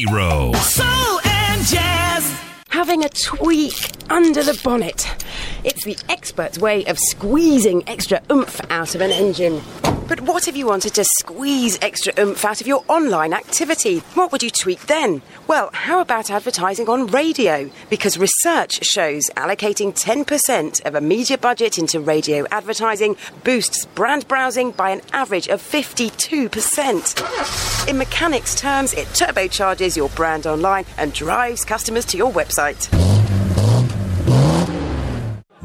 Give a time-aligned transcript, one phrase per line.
[0.00, 0.52] This is Zero.
[0.54, 2.40] Soul and jazz.
[2.68, 5.06] Having a tweak under the bonnet.
[5.64, 9.62] It's the expert's way of squeezing extra oomph out of an engine.
[10.08, 14.00] But what if you wanted to squeeze extra oomph out of your online activity?
[14.14, 15.22] What would you tweak then?
[15.46, 17.70] Well, how about advertising on radio?
[17.88, 24.72] Because research shows allocating 10% of a media budget into radio advertising boosts brand browsing
[24.72, 27.88] by an average of 52%.
[27.88, 32.88] In mechanics terms, it turbocharges your brand online and drives customers to your website.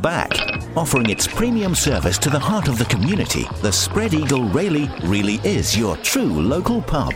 [0.05, 4.87] Back, offering its premium service to the heart of the community, the Spread Eagle Rayleigh
[5.05, 7.15] really is your true local pub.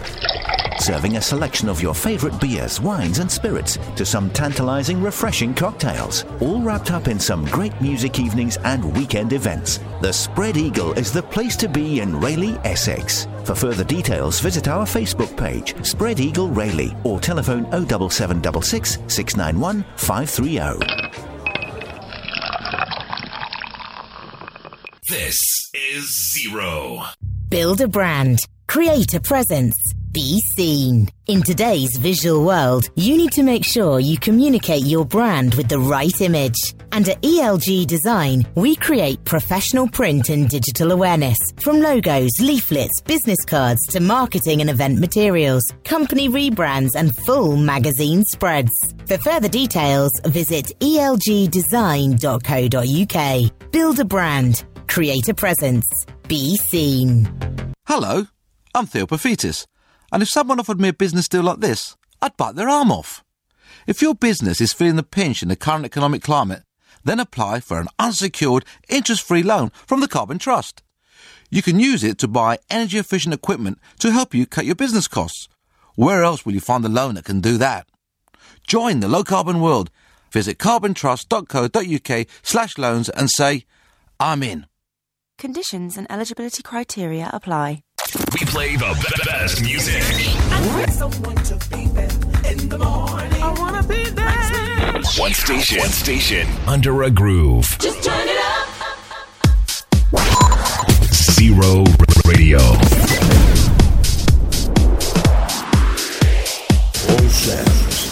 [0.80, 6.26] Serving a selection of your favourite beers, wines, and spirits to some tantalising, refreshing cocktails,
[6.42, 9.80] all wrapped up in some great music evenings and weekend events.
[10.02, 13.28] The Spread Eagle is the place to be in Rayleigh, Essex.
[13.44, 21.19] For further details, visit our Facebook page, Spread Eagle Rayleigh, or telephone 07766 691 530.
[25.10, 25.38] This
[25.74, 27.02] is Zero.
[27.50, 28.38] Build a brand.
[28.68, 29.74] Create a presence.
[30.12, 31.10] Be seen.
[31.26, 35.80] In today's visual world, you need to make sure you communicate your brand with the
[35.80, 36.76] right image.
[36.92, 43.44] And at ELG Design, we create professional print and digital awareness from logos, leaflets, business
[43.46, 48.70] cards to marketing and event materials, company rebrands, and full magazine spreads.
[49.08, 53.72] For further details, visit elgdesign.co.uk.
[53.72, 54.66] Build a brand.
[54.90, 55.86] Create a presence.
[56.28, 57.30] Be seen.
[57.86, 58.26] Hello,
[58.74, 62.68] I'm Theo and if someone offered me a business deal like this, I'd bite their
[62.68, 63.24] arm off.
[63.86, 66.64] If your business is feeling the pinch in the current economic climate,
[67.04, 70.82] then apply for an unsecured, interest-free loan from the Carbon Trust.
[71.52, 75.48] You can use it to buy energy-efficient equipment to help you cut your business costs.
[75.96, 77.88] Where else will you find a loan that can do that?
[78.66, 79.92] Join the low-carbon world.
[80.32, 83.66] Visit carbontrust.co.uk slash loans and say,
[84.20, 84.66] I'm in.
[85.40, 87.84] Conditions and eligibility criteria apply.
[88.34, 90.04] We play the be- best music.
[93.42, 95.02] I wanna be there.
[95.18, 95.80] One station.
[95.80, 96.46] One station.
[96.68, 97.78] Under a groove.
[97.80, 98.68] Just turn it up.
[101.14, 101.86] Zero
[102.26, 102.60] Radio.
[107.08, 108.12] All Sam's.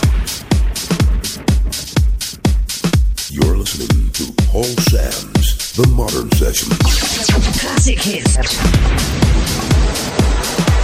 [3.29, 6.71] You're listening to Paul Sam's The Modern Session.
[6.79, 8.35] Classic hits.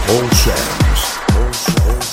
[0.05, 1.17] Paul Sam's.
[1.29, 2.12] Paul Sam's.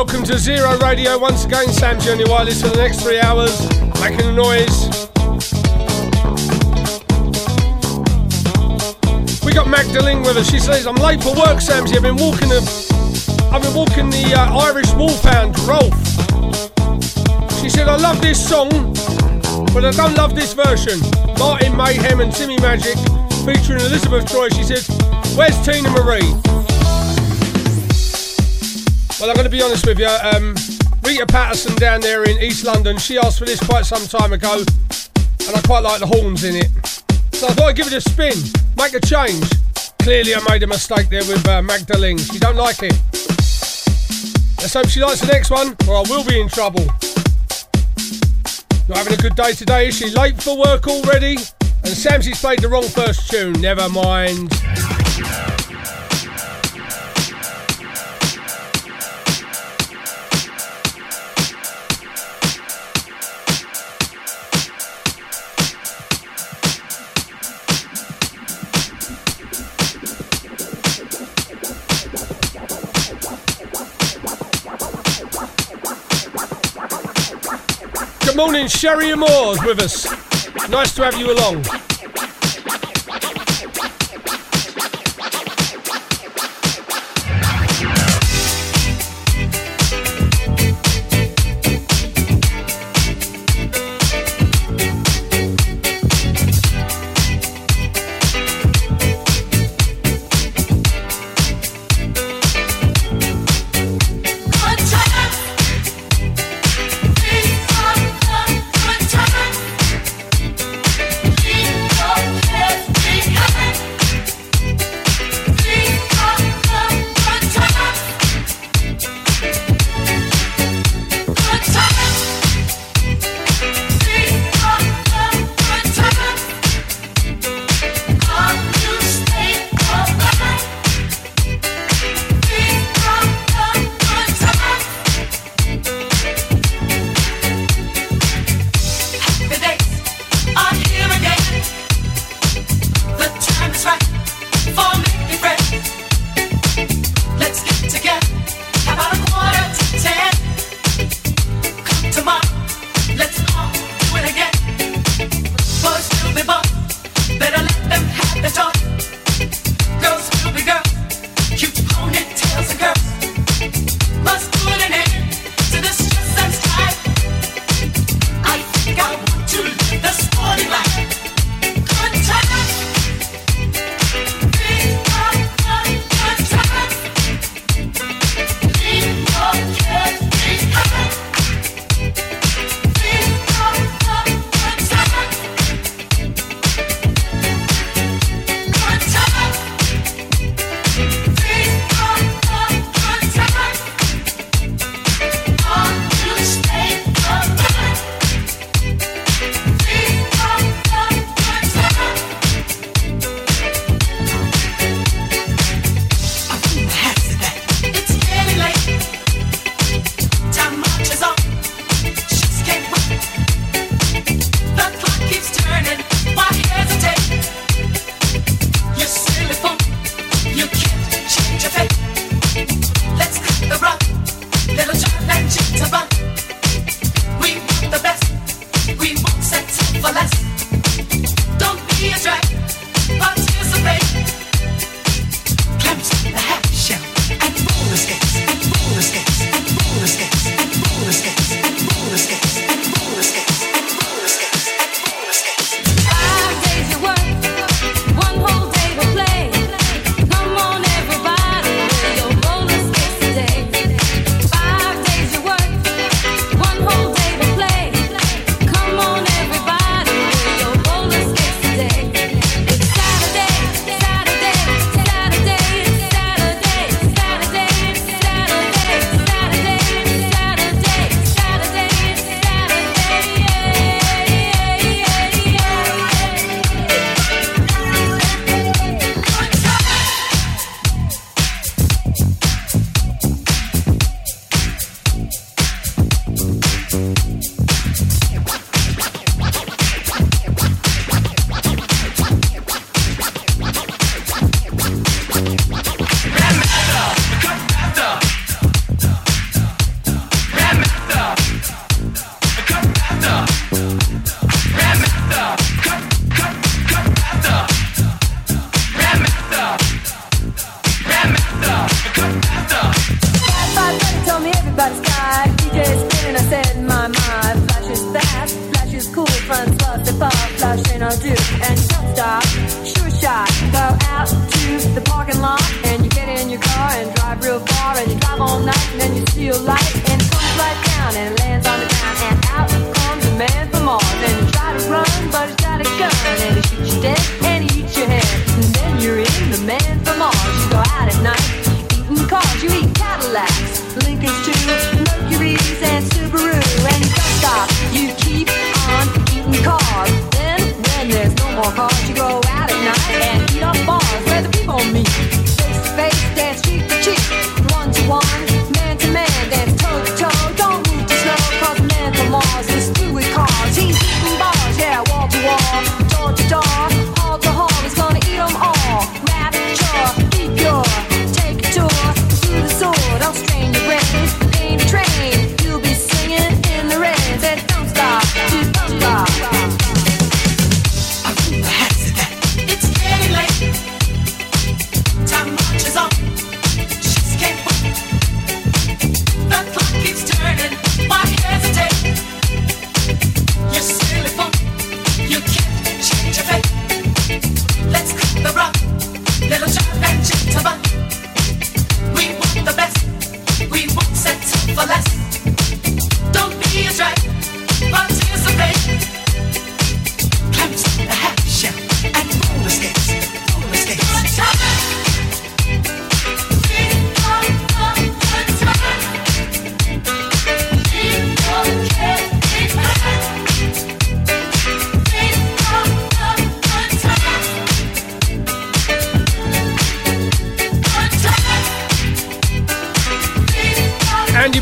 [0.00, 1.18] Welcome to Zero Radio.
[1.18, 3.60] Once again, Sam Journey Wireless for the next three hours,
[4.00, 4.88] making a noise.
[9.44, 10.50] We got Magdalene with us.
[10.50, 11.96] She says, "I'm late for work, Samsy.
[11.96, 12.64] I've been walking the,
[13.52, 15.92] I've been walking the uh, Irish Wolfhound, Rolf."
[17.60, 18.70] She said, "I love this song,
[19.74, 20.98] but I don't love this version."
[21.38, 22.96] Martin Mayhem and Timmi Magic
[23.44, 24.48] featuring Elizabeth Troy.
[24.48, 24.88] She says,
[25.36, 26.49] "Where's Teena Marie?"
[29.20, 30.06] Well, I'm going to be honest with you.
[30.06, 30.54] Um,
[31.04, 34.64] Rita Patterson down there in East London, she asked for this quite some time ago,
[35.46, 36.70] and I quite like the horns in it.
[37.34, 38.32] So I thought I'd give it a spin,
[38.78, 39.44] make a change.
[39.98, 42.16] Clearly, I made a mistake there with uh, Magdalene.
[42.16, 42.94] She don't like it.
[44.56, 46.86] Let's hope she likes the next one, or I will be in trouble.
[48.88, 50.08] Not having a good day today, is she?
[50.08, 51.36] Late for work already?
[51.82, 53.52] And Samsy's played the wrong first tune.
[53.60, 54.50] Never mind.
[78.70, 80.06] Sherry Moores with us.
[80.68, 81.89] Nice to have you along.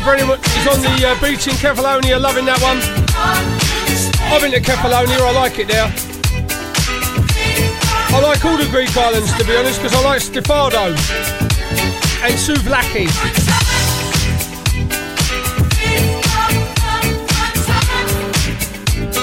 [0.09, 2.81] Andy Brennan is on the uh, beach in Kefalonia, loving that one.
[4.33, 5.85] I've been to Kefalonia, I like it there.
[8.09, 10.89] I like all the Greek islands to be honest, because I like Stifado
[12.25, 13.05] and Souvlaki.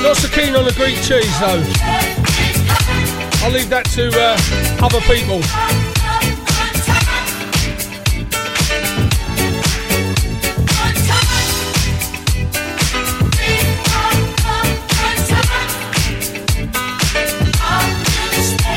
[0.04, 1.64] Not so keen on the Greek cheese though.
[3.44, 4.38] I'll leave that to uh,
[4.84, 5.42] other people.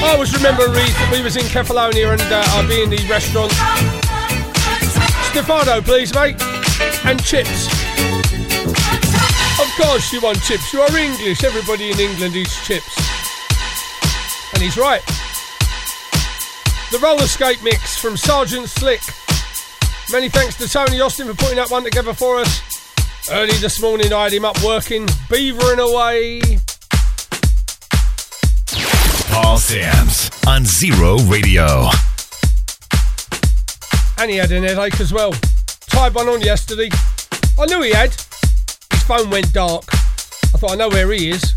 [0.10, 0.68] I always remember
[1.12, 3.52] we, was in Kefalonia and uh, I'd be in the restaurant.
[5.30, 6.36] Stifado, please, mate.
[7.06, 7.68] And chips.
[9.62, 10.74] Of course you want chips.
[10.74, 11.44] You are English.
[11.44, 12.90] Everybody in England eats chips.
[14.56, 15.06] And he's right.
[16.90, 19.02] The roller skate mix from Sergeant Slick.
[20.12, 23.30] Many thanks to Tony Austin for putting that one together for us.
[23.30, 26.60] Early this morning I had him up working, beavering away.
[29.42, 31.90] Paul Sams on Zero Radio.
[34.18, 35.32] And he had an headache as well.
[35.90, 36.90] Tried one on yesterday.
[37.58, 38.10] I knew he had.
[38.92, 39.86] His phone went dark.
[39.94, 41.56] I thought I know where he is.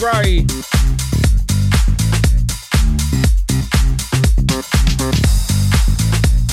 [0.00, 0.46] Gray.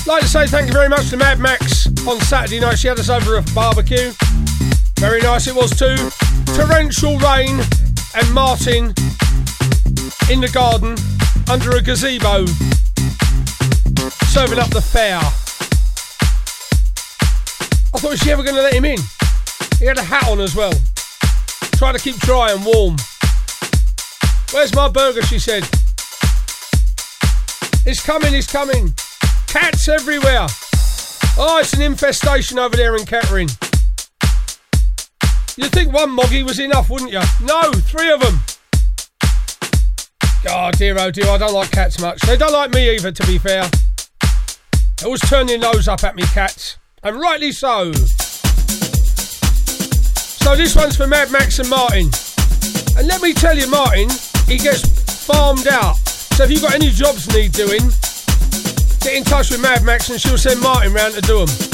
[0.06, 2.78] Like to say thank you very much to Mad Max on Saturday night.
[2.78, 4.12] She had us over a barbecue.
[4.98, 5.96] Very nice it was too.
[6.54, 7.58] Torrential rain
[8.14, 8.92] and Martin
[10.30, 10.94] in the garden
[11.50, 12.44] under a gazebo
[14.28, 15.20] serving up the fare.
[17.94, 18.98] I thought was she ever going to let him in?
[19.78, 20.74] He had a hat on as well.
[21.78, 22.96] Trying to keep dry and warm.
[24.52, 25.22] Where's my burger?
[25.22, 25.62] She said.
[27.86, 28.92] It's coming, it's coming.
[29.46, 30.46] Cats everywhere.
[31.36, 33.48] Oh, it's an infestation over there in Kettering.
[35.56, 37.20] You'd think one moggy was enough, wouldn't you?
[37.42, 38.40] No, three of them.
[40.48, 42.20] Oh dear, oh dear, I don't like cats much.
[42.22, 43.68] They don't like me either, to be fair.
[44.98, 46.78] They always turn their nose up at me, cats.
[47.02, 47.92] And rightly so.
[50.42, 52.10] So this one's for Mad Max and Martin.
[52.96, 54.08] And let me tell you, Martin,
[54.48, 54.82] he gets
[55.26, 55.96] farmed out.
[56.34, 57.82] So if you've got any jobs need doing,
[59.00, 61.67] get in touch with Mad Max and she'll send Martin round to do them.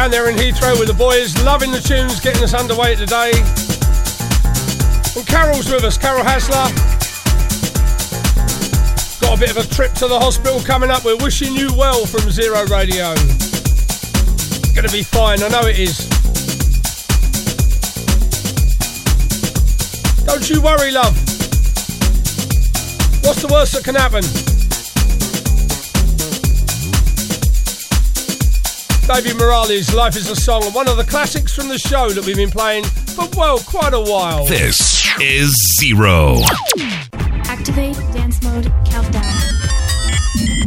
[0.00, 3.32] Down there in Heathrow with the boys, loving the tunes, getting us underway today.
[5.14, 6.72] And Carol's with us, Carol Hasler.
[9.20, 11.04] Got a bit of a trip to the hospital coming up.
[11.04, 13.12] We're wishing you well from Zero Radio.
[14.74, 16.08] Gonna be fine, I know it is.
[20.24, 21.12] Don't you worry, love.
[23.20, 24.49] What's the worst that can happen?
[29.12, 32.36] David Morales' Life is a Song, one of the classics from the show that we've
[32.36, 34.46] been playing for, well, quite a while.
[34.46, 36.36] This is Zero.
[37.44, 39.34] Activate dance mode countdown.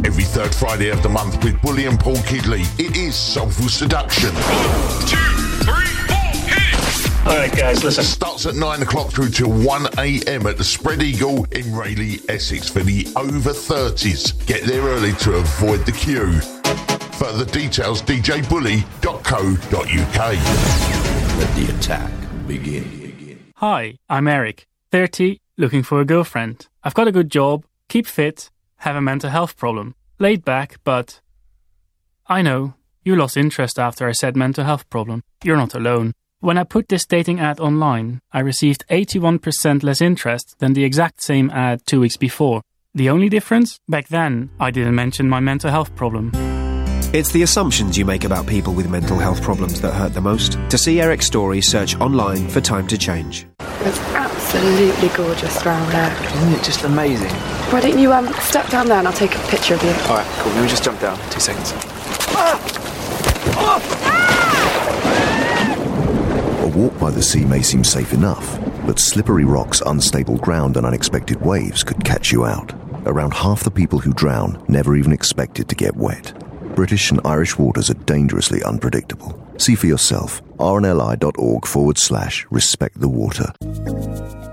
[0.04, 4.28] Every third Friday of the month with Bully and Paul Kidley, it is Soulful Seduction.
[7.26, 8.04] All right, guys, listen.
[8.04, 10.46] Starts at 9 o'clock through till 1 a.m.
[10.46, 14.46] at the Spread Eagle in Rayleigh, Essex for the over 30s.
[14.46, 16.42] Get there early to avoid the queue.
[17.34, 18.78] Further details djbully.co.uk.
[21.38, 22.12] Let the attack
[22.46, 23.52] begin.
[23.56, 26.68] Hi, I'm Eric, 30, looking for a girlfriend.
[26.84, 29.96] I've got a good job, keep fit, have a mental health problem.
[30.20, 31.20] Laid back, but.
[32.28, 35.24] I know, you lost interest after I said mental health problem.
[35.42, 36.12] You're not alone.
[36.38, 41.20] When I put this dating ad online, I received 81% less interest than the exact
[41.20, 42.62] same ad two weeks before.
[42.94, 43.80] The only difference?
[43.88, 46.30] Back then, I didn't mention my mental health problem.
[47.14, 50.58] It's the assumptions you make about people with mental health problems that hurt the most.
[50.68, 53.46] To see Eric's story, search online for Time to Change.
[53.60, 56.12] It's absolutely gorgeous round there.
[56.24, 57.30] Isn't it just amazing?
[57.70, 59.90] Why don't you um step down there and I'll take a picture of you?
[59.90, 60.52] All right, cool.
[60.54, 61.16] Let me just jump down.
[61.30, 61.70] Two seconds.
[66.64, 70.84] A walk by the sea may seem safe enough, but slippery rocks, unstable ground, and
[70.84, 72.74] unexpected waves could catch you out.
[73.06, 76.43] Around half the people who drown never even expected to get wet.
[76.74, 79.40] British and Irish waters are dangerously unpredictable.
[79.58, 80.42] See for yourself.
[80.58, 83.52] rnli.org forward slash respect the water.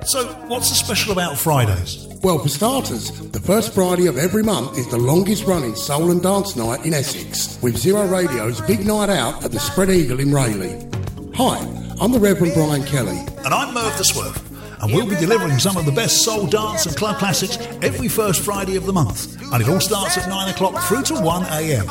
[0.06, 2.08] So, what's so special about Fridays?
[2.24, 6.22] Well, for starters, the first Friday of every month is the longest running soul and
[6.22, 10.32] dance night in Essex, with Zero Radio's big night out at the Spread Eagle in
[10.32, 10.88] Rayleigh.
[11.36, 11.58] Hi,
[12.00, 13.18] I'm the Reverend Brian Kelly.
[13.44, 14.51] And I'm Merv the Swerve,
[14.82, 18.44] and we'll be delivering some of the best soul dance and club classics every first
[18.44, 19.40] Friday of the month.
[19.54, 21.88] And it all starts at 9 o'clock through to 1 a.m.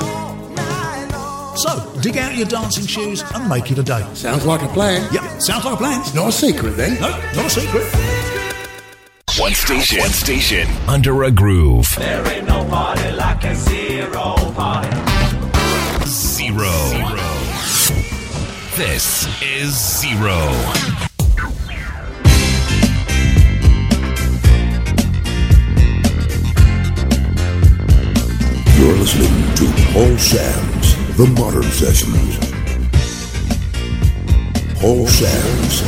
[1.57, 4.05] So, dig out your dancing shoes and make it a day.
[4.15, 5.03] Sounds like a plan.
[5.13, 6.01] Yep, sounds like a plan.
[6.15, 7.01] Not a secret then.
[7.01, 7.85] No, not a secret.
[9.39, 11.87] One station, one station, under a groove.
[11.97, 14.91] There ain't no party like a zero party.
[16.07, 16.71] Zero.
[18.77, 20.39] This is Zero.
[29.01, 32.37] Listening to Paul Sams The Modern Sessions.
[34.79, 35.81] Paul Sams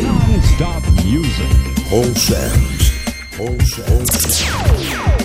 [0.00, 1.50] Non-stop music.
[1.88, 2.92] Paul Sams
[3.36, 5.23] Paul Sams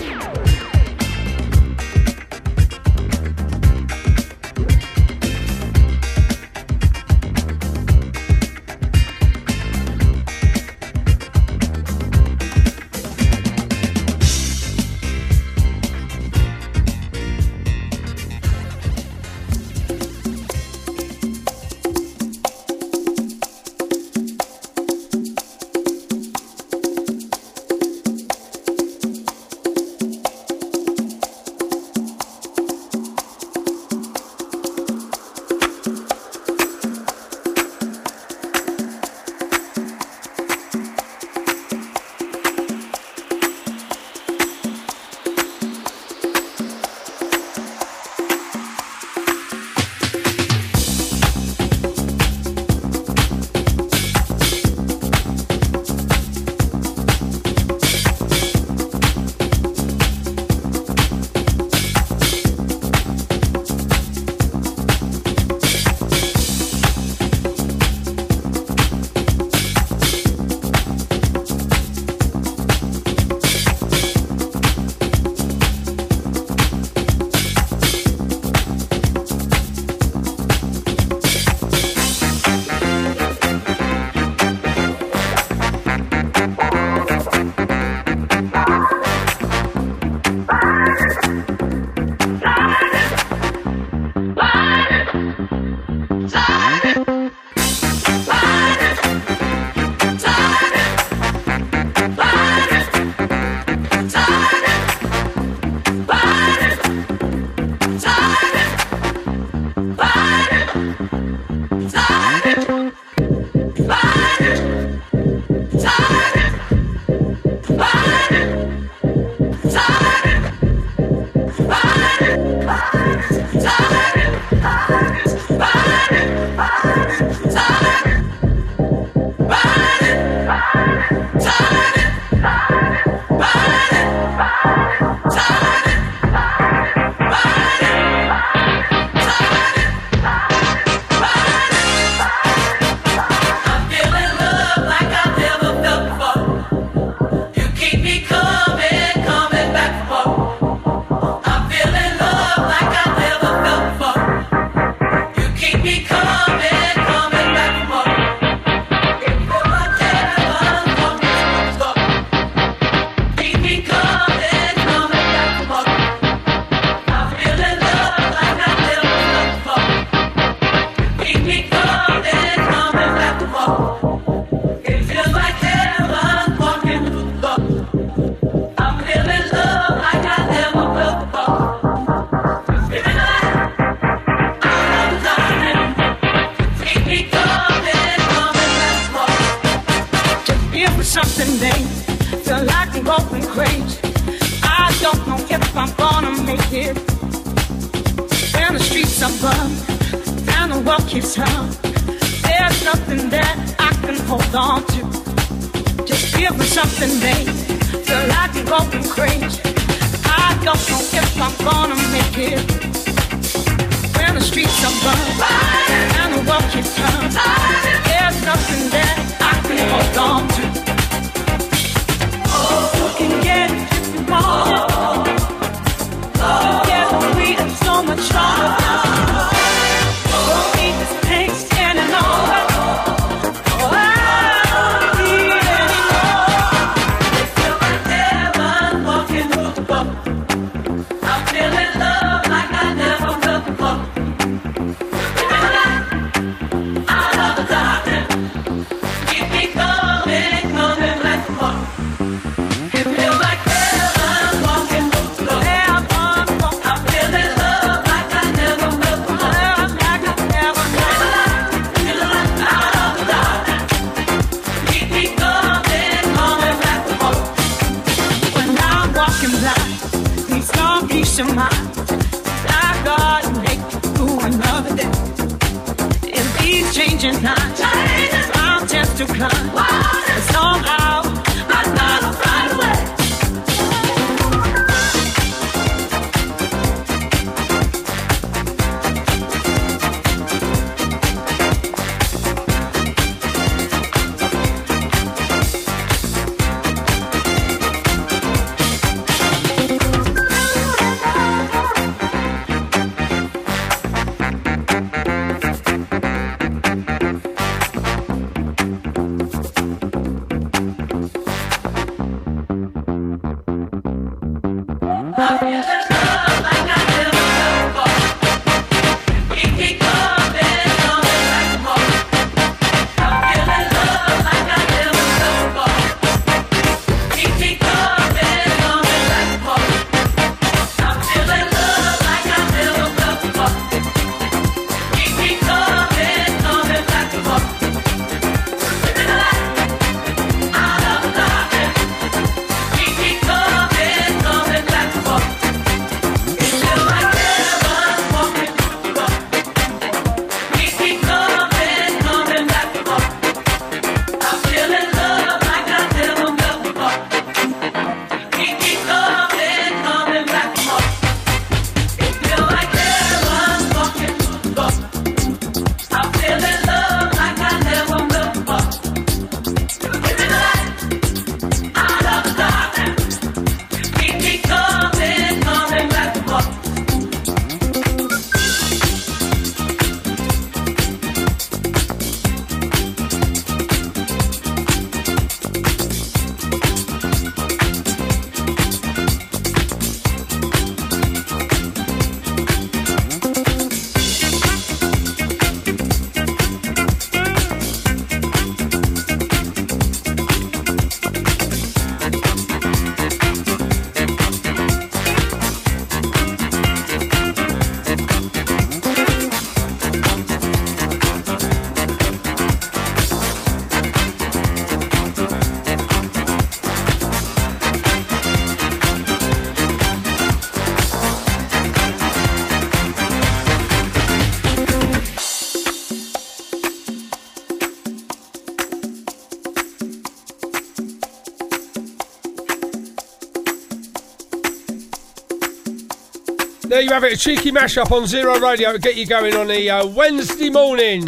[437.00, 437.32] there you have it.
[437.32, 438.98] A cheeky mashup on Zero Radio.
[438.98, 441.24] Get you going on the uh, Wednesday morning.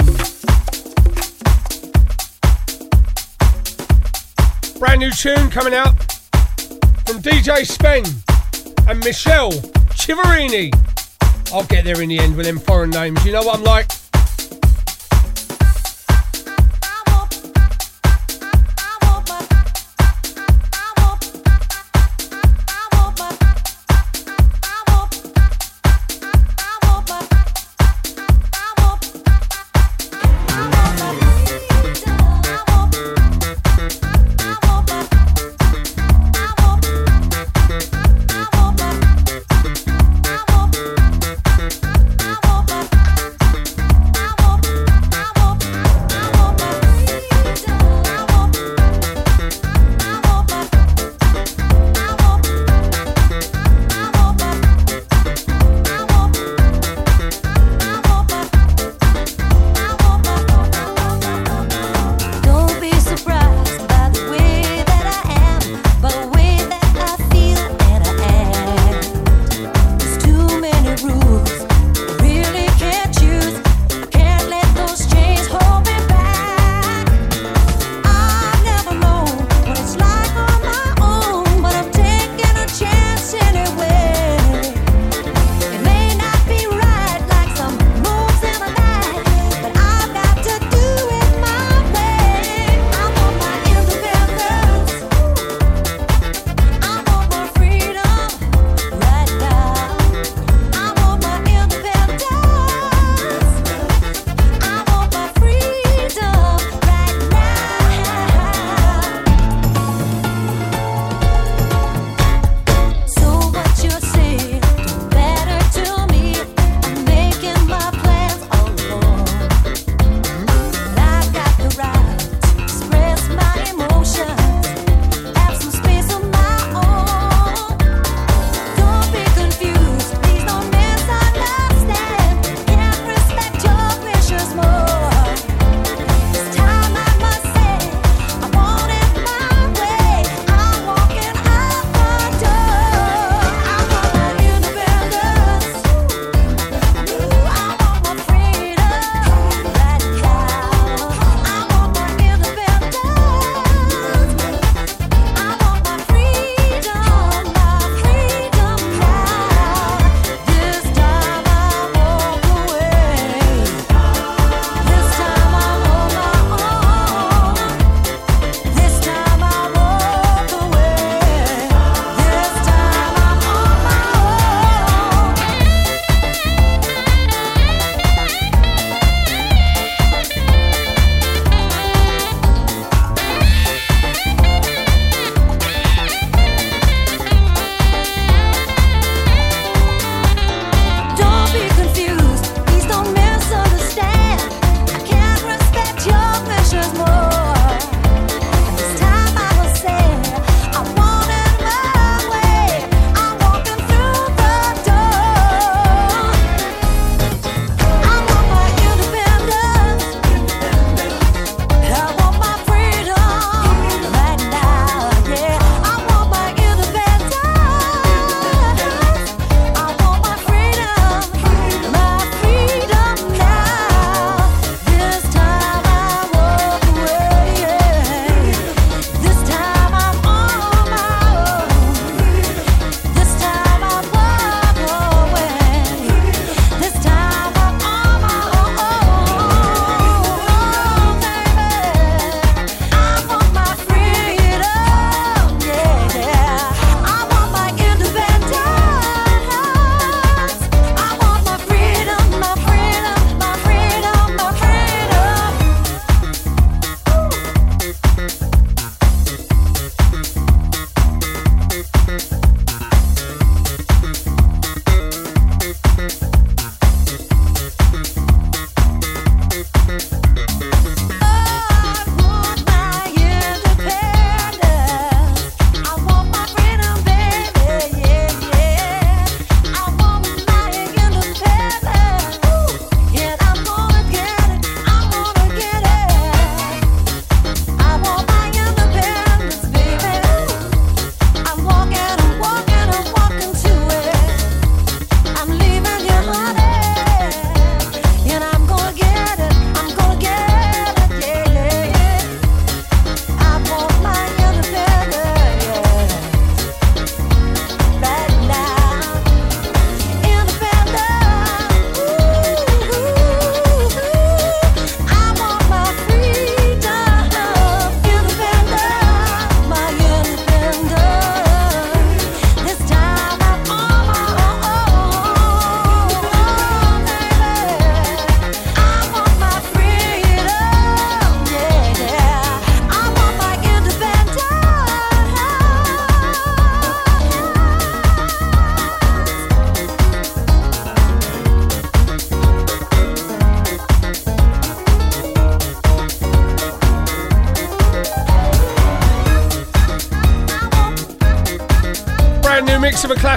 [4.79, 5.93] Brand new tune coming out
[7.05, 8.03] from DJ Spen
[8.89, 9.51] and Michelle
[9.93, 10.73] Chivarini.
[11.53, 13.23] I'll get there in the end with them foreign names.
[13.25, 13.90] You know what I'm like?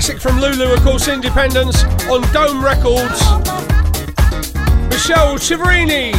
[0.04, 3.18] classic from Lulu, of course, Independence on Dome Records.
[4.90, 6.12] Michelle Chivarini.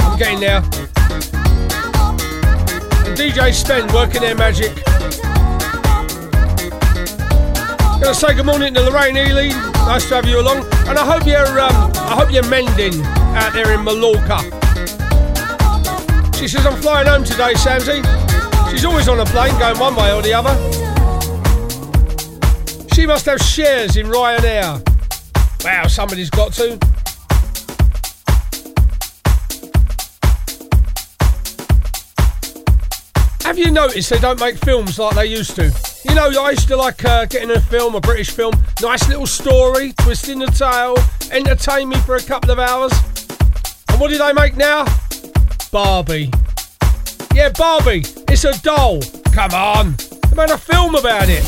[0.00, 0.58] I'm getting there.
[3.06, 4.74] And DJ Spen working their magic.
[8.02, 9.48] Gonna say good morning to Lorraine Ely.
[9.86, 13.02] Nice to have you along, and I hope you're um, I hope you're mending
[13.34, 14.42] out there in Mallorca.
[16.36, 18.02] She says I'm flying home today, Samsy.
[18.70, 20.81] She's always on a plane, going one way or the other.
[23.02, 24.80] She must have shares in Ryanair.
[25.64, 26.78] Wow, somebody's got to.
[33.42, 35.74] Have you noticed they don't make films like they used to?
[36.08, 39.26] You know, I used to like uh, getting a film, a British film, nice little
[39.26, 40.94] story, twisting the tail,
[41.32, 42.92] entertain me for a couple of hours.
[43.88, 44.84] And what do they make now?
[45.72, 46.30] Barbie.
[47.34, 49.00] Yeah, Barbie, it's a doll.
[49.32, 49.96] Come on.
[50.30, 51.44] They made a film about it.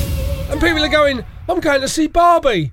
[0.50, 2.72] And people are going, I'm going to see Barbie.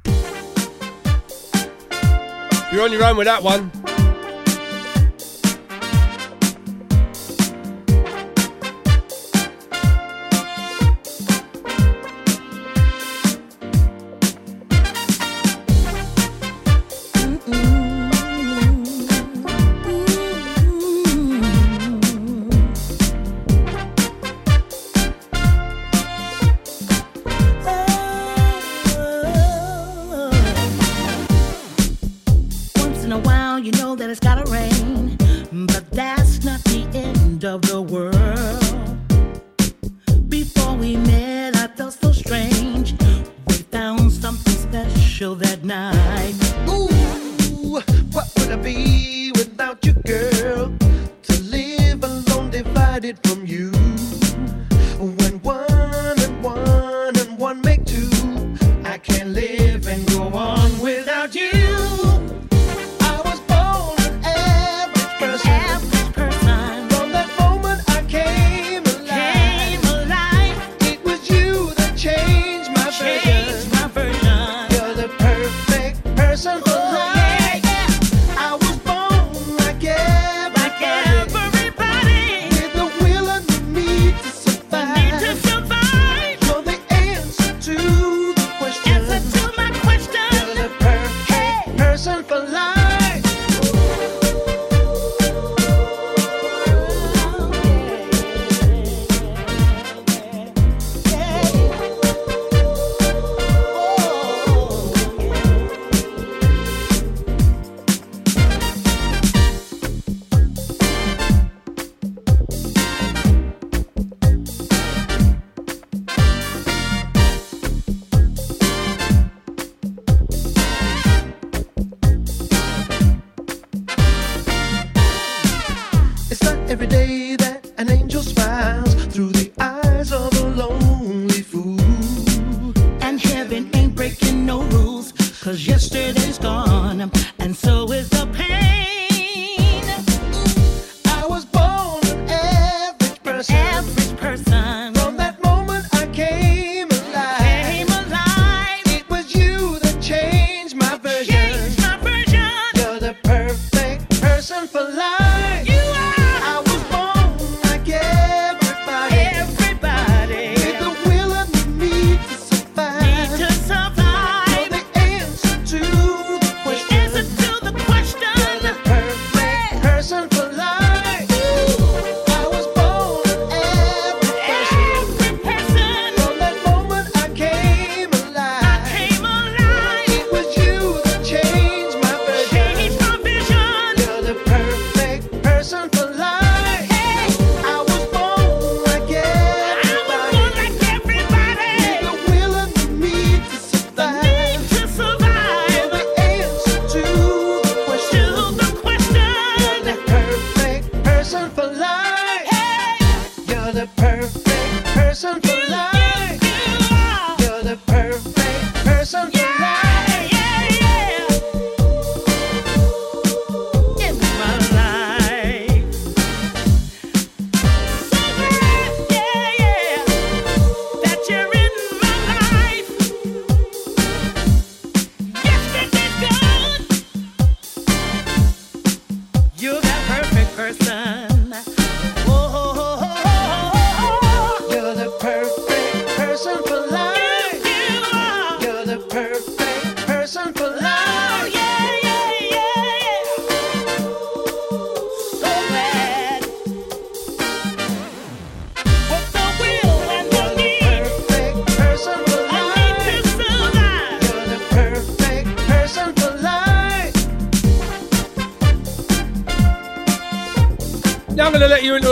[2.72, 3.70] You're on your own with that one.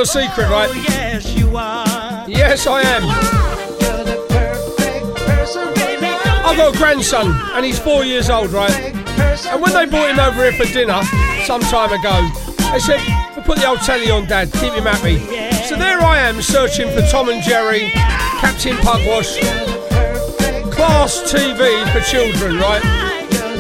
[0.10, 0.70] secret, right?
[0.72, 2.26] Oh, yes, you are.
[2.28, 3.04] Yes, I am.
[6.44, 8.72] I've got a grandson, and he's four years old, right?
[9.46, 11.04] And when they brought him over here for dinner
[11.46, 12.28] some time ago,
[12.72, 13.00] they said,
[13.36, 15.20] we'll put the old telly on, Dad, keep him happy.
[15.68, 17.92] So there I am, searching for Tom and Jerry,
[18.42, 19.40] Captain Pugwash,
[20.72, 22.82] Class TV for children, right?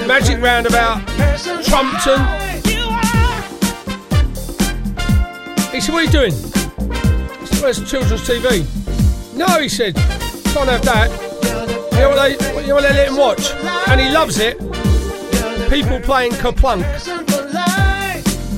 [0.08, 1.06] Magic Roundabout,
[1.64, 2.26] Trumpton,
[5.80, 6.34] He said, What are you doing?
[6.34, 8.66] I said, Where's children's TV?
[9.34, 11.10] No, he said, Can't have that.
[11.94, 13.52] You know what they, you know what they let him watch?
[13.88, 14.60] And he loves it.
[15.70, 16.84] People playing KerPlunk.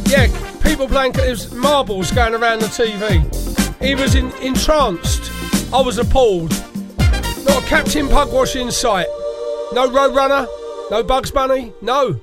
[0.10, 0.30] Yeah,
[0.64, 3.22] people playing, it was marbles going around the TV.
[3.80, 5.32] He was in, entranced.
[5.72, 6.50] I was appalled.
[6.98, 9.06] Not a Captain Pugwash in sight.
[9.74, 10.48] No Roadrunner,
[10.90, 12.20] no Bugs Bunny, no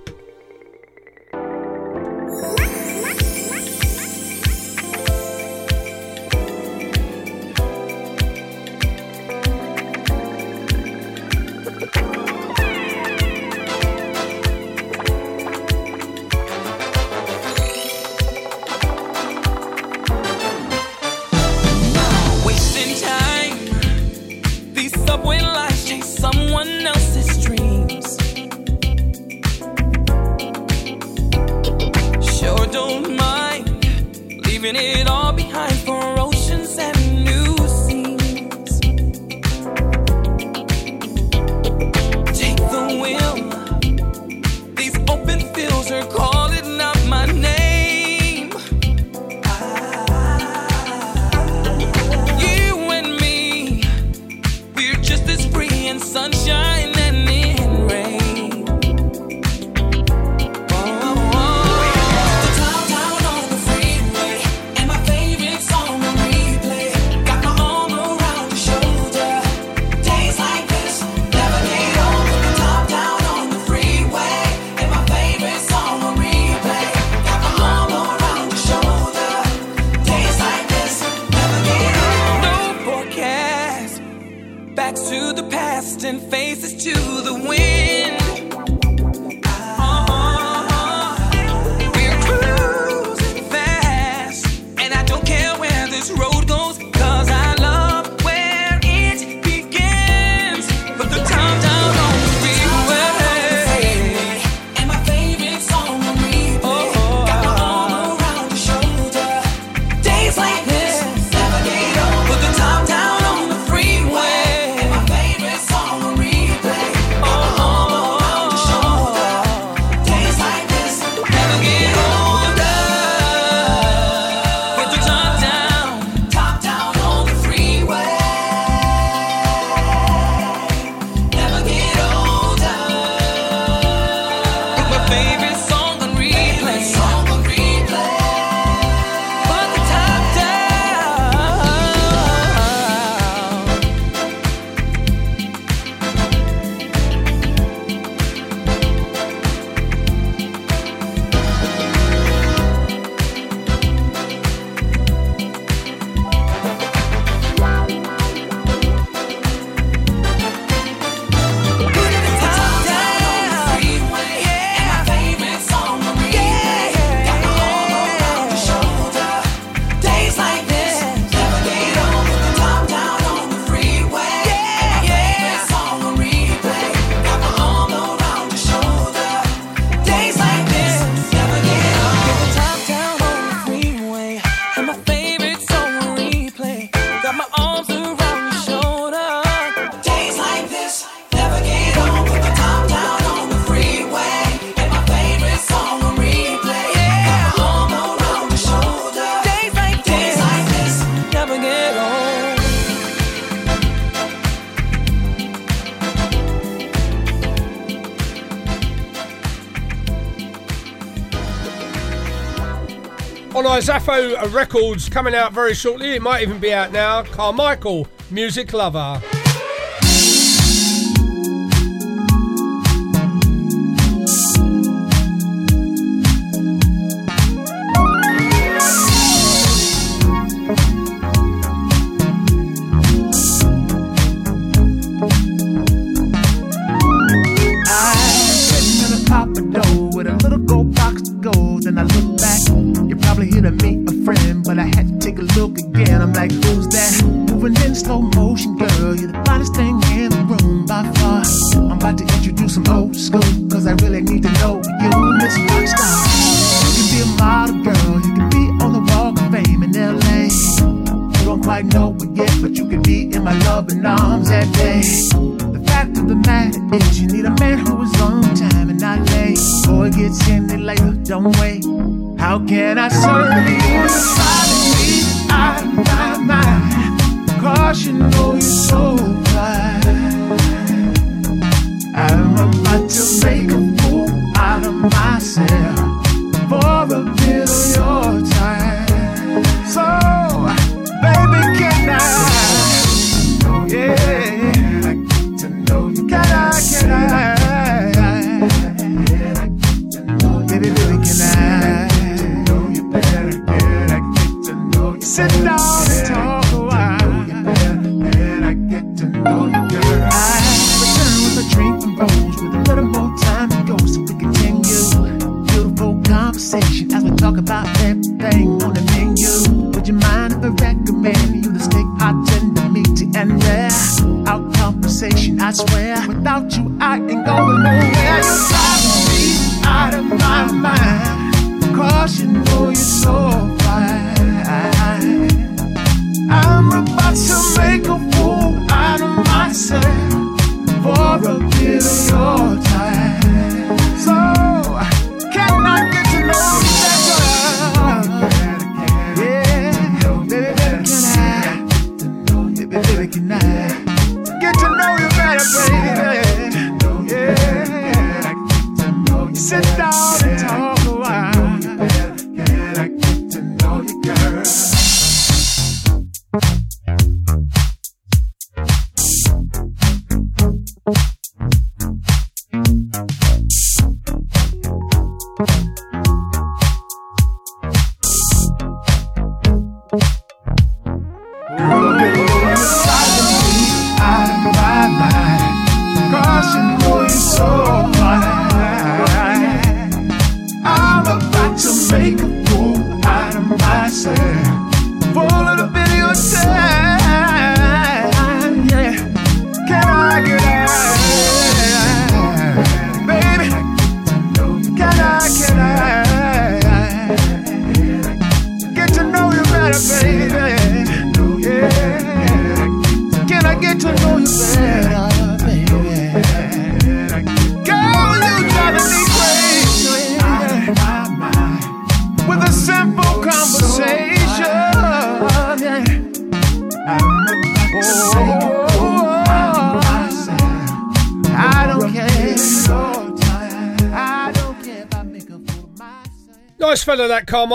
[214.09, 216.15] UFO Records coming out very shortly.
[216.15, 217.25] It might even be out now.
[217.25, 219.21] Carmichael, Music Lover.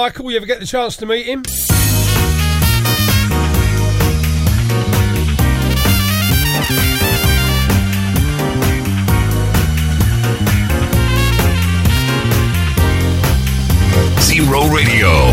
[0.04, 0.32] Fella, that Carmichael.
[0.32, 1.44] You ever get the chance to meet him?
[14.22, 15.32] Zero Radio.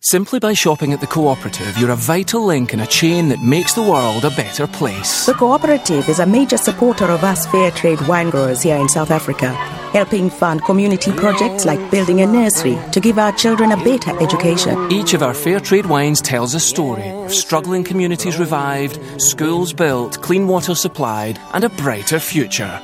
[0.00, 3.72] Simply by shopping at the cooperative, you're a vital link in a chain that makes
[3.72, 5.26] the world a better place.
[5.26, 9.10] The cooperative is a major supporter of us fair trade wine growers here in South
[9.10, 9.52] Africa,
[9.92, 14.90] helping fund community projects like building a nursery to give our children a better education.
[14.90, 20.20] Each of our fair trade wines tells a story of struggling communities revived, schools built,
[20.22, 22.80] clean water supplied, and a brighter future.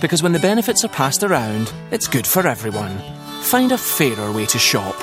[0.00, 2.98] Because when the benefits are passed around, it's good for everyone.
[3.40, 4.94] Find a fairer way to shop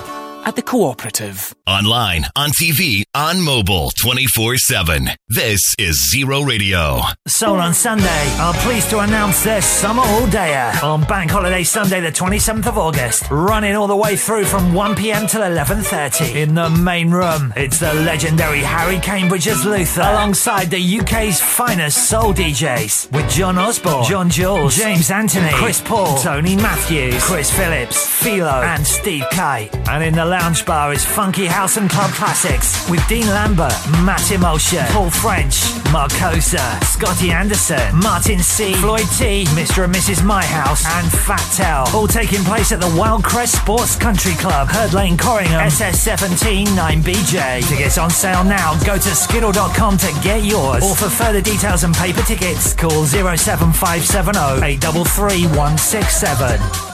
[0.45, 1.53] at the cooperative.
[1.67, 5.09] Online, on TV, on mobile, 24 7.
[5.29, 7.01] This is Zero Radio.
[7.27, 12.01] Soul on Sunday are pleased to announce their summer all dayer on Bank Holiday Sunday,
[12.01, 16.55] the 27th of August, running all the way through from 1 pm till 11.30 in
[16.55, 17.53] the main room.
[17.55, 23.57] It's the legendary Harry Cambridge as Luther alongside the UK's finest soul DJs with John
[23.57, 29.73] Osborne, John Jules, James Anthony, Chris Paul, Tony Matthews, Chris Phillips, Philo, and Steve Kite.
[29.87, 33.73] And in the lounge bar is funky house and club classics with Dean Lambert,
[34.05, 35.59] Matt Emulsion, Paul French,
[35.91, 39.83] Marcosa, Scotty Anderson, Martin C, Floyd T, Mr.
[39.83, 40.23] and Mrs.
[40.23, 41.85] My House, and Fat Tell.
[41.93, 47.67] All taking place at the Wildcrest Sports Country Club, Herd Lane, Corringham, SS17 9BJ.
[47.67, 48.79] Tickets on sale now.
[48.85, 50.81] Go to skiddle.com to get yours.
[50.81, 56.90] Or for further details and paper tickets, call 07570 833 167.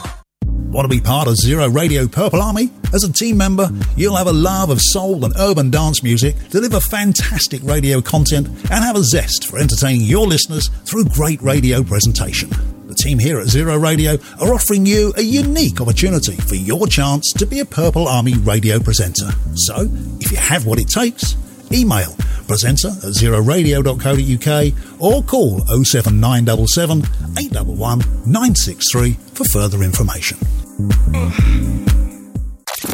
[0.70, 2.70] Want to be part of Zero Radio Purple Army?
[2.92, 6.78] As a team member, you'll have a love of soul and urban dance music, deliver
[6.78, 12.50] fantastic radio content, and have a zest for entertaining your listeners through great radio presentation.
[12.86, 17.32] The team here at Zero Radio are offering you a unique opportunity for your chance
[17.38, 19.30] to be a Purple Army radio presenter.
[19.54, 19.88] So,
[20.20, 21.34] if you have what it takes,
[21.72, 22.14] email
[22.46, 27.02] presenter at zeroradio.co.uk or call 07977
[27.38, 30.38] 811 963 for further information.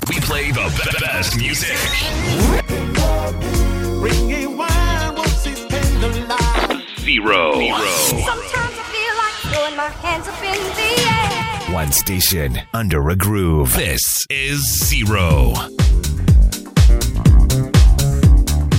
[0.09, 1.77] We play the be- best music.
[6.99, 7.53] Zero.
[7.53, 11.75] Sometimes I feel like throwing my hands up in the air.
[11.75, 13.75] One station under a groove.
[13.75, 14.01] This
[14.31, 15.53] is Zero.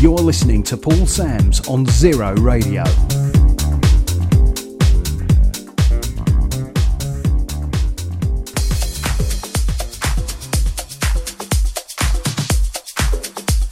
[0.01, 2.83] You're listening to Paul Sams on Zero Radio.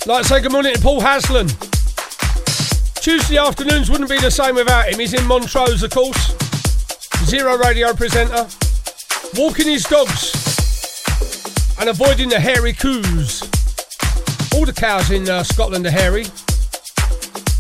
[0.05, 1.47] Like to say good morning to Paul Haslam.
[2.95, 4.99] Tuesday afternoons wouldn't be the same without him.
[4.99, 6.34] He's in Montrose, of course.
[7.26, 8.47] Zero radio presenter.
[9.38, 10.32] Walking his dogs.
[11.80, 13.53] And avoiding the hairy coos.
[14.54, 16.26] All the cows in uh, Scotland are hairy.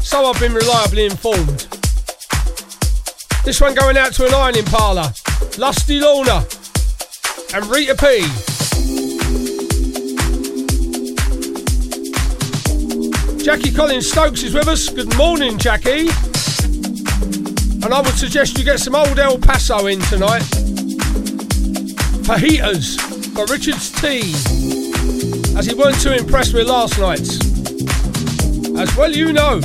[0.01, 1.67] So I've been reliably informed.
[3.45, 5.11] This one going out to an ironing parlour.
[5.57, 6.45] Lusty Lorna.
[7.53, 8.27] And Rita P.
[13.43, 14.87] Jackie Collins Stokes is with us.
[14.89, 16.07] Good morning, Jackie.
[17.83, 20.43] And I would suggest you get some old El Paso in tonight.
[22.23, 22.97] Fajitas
[23.35, 24.31] for Richard's Tea,
[25.55, 27.39] as he weren't too impressed with last night's.
[28.77, 29.61] As well you know.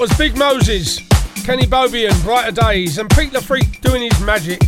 [0.00, 0.98] was Big Moses,
[1.44, 4.58] Kenny Bobien, Brighter Days, and Pete le Freq doing his magic.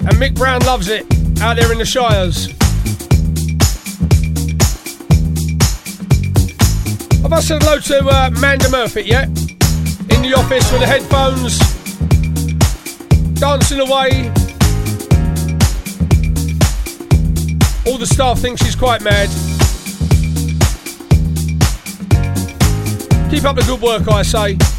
[0.00, 1.06] And Mick Brown loves it
[1.40, 2.46] out there in the Shires.
[7.22, 9.28] Have I said hello to uh, Manda Murphy yet?
[9.28, 11.60] In the office with the headphones,
[13.38, 14.32] dancing away,
[17.90, 19.28] All the staff think she's quite mad.
[23.32, 24.69] Keep up the good work, I say.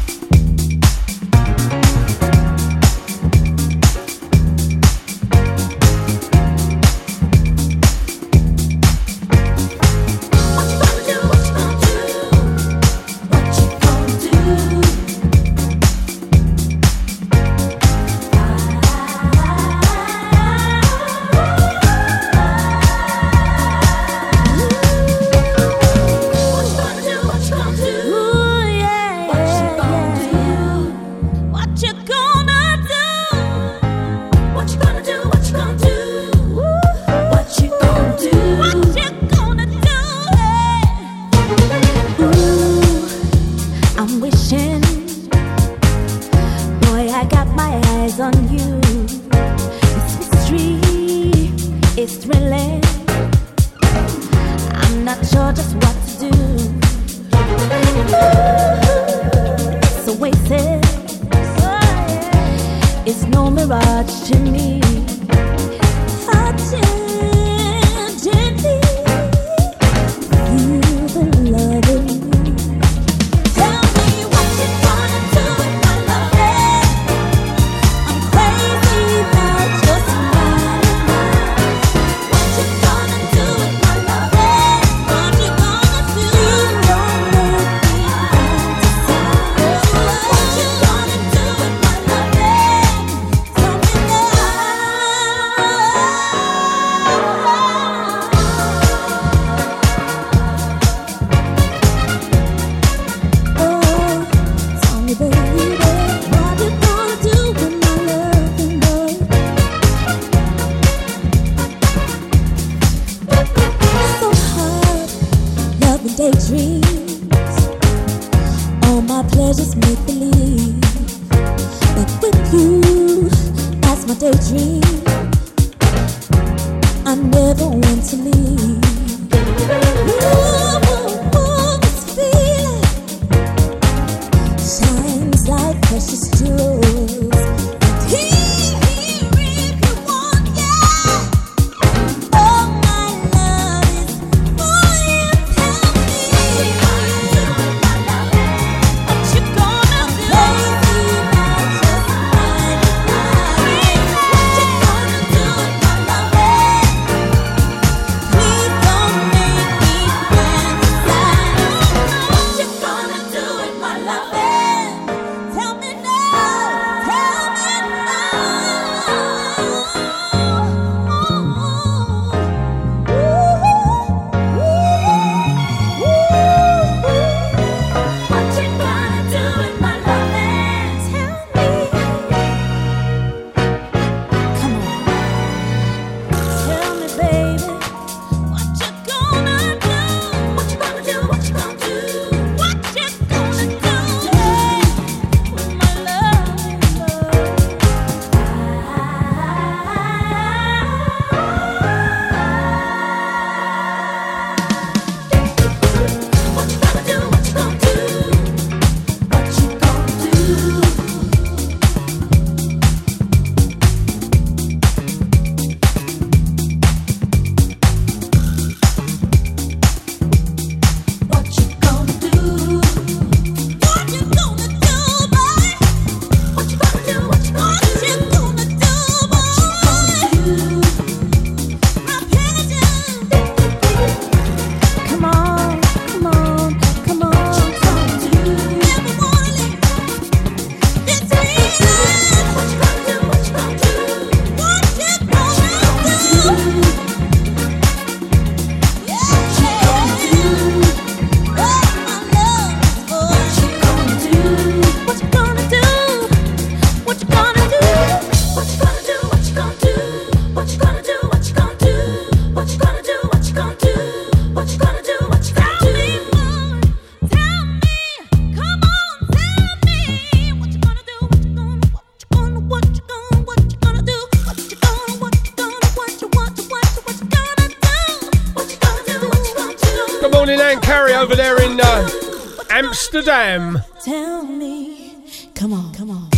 [283.14, 283.78] Amsterdam.
[284.02, 285.16] Tell me,
[285.54, 286.30] come on, come on.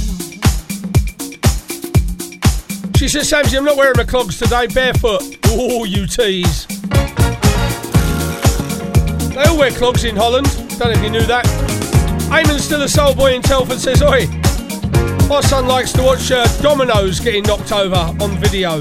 [2.96, 5.22] She says, Samsy, I'm not wearing my clogs today, barefoot.
[5.50, 6.66] Ooh, you tease.
[9.30, 10.48] They all wear clogs in Holland.
[10.70, 11.44] Don't know if you knew that.
[12.32, 14.26] Eamon's still a soul boy in Telford says, Oi,
[15.28, 18.78] my son likes to watch uh, dominoes getting knocked over on video.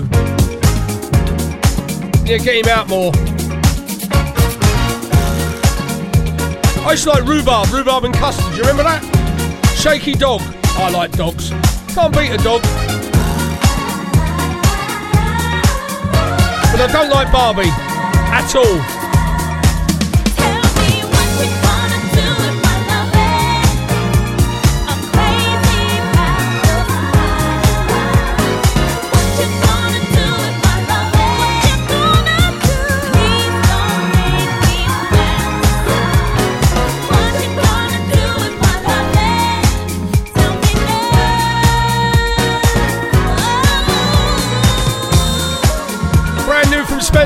[2.26, 3.12] Yeah, get him out more.
[6.86, 8.52] I used to like rhubarb, rhubarb and custard.
[8.52, 9.02] Do you remember that?
[9.78, 10.42] Shaky dog.
[10.76, 11.50] I like dogs.
[11.94, 12.62] Can't beat a dog.
[16.72, 17.70] But I don't like Barbie
[18.34, 19.03] at all.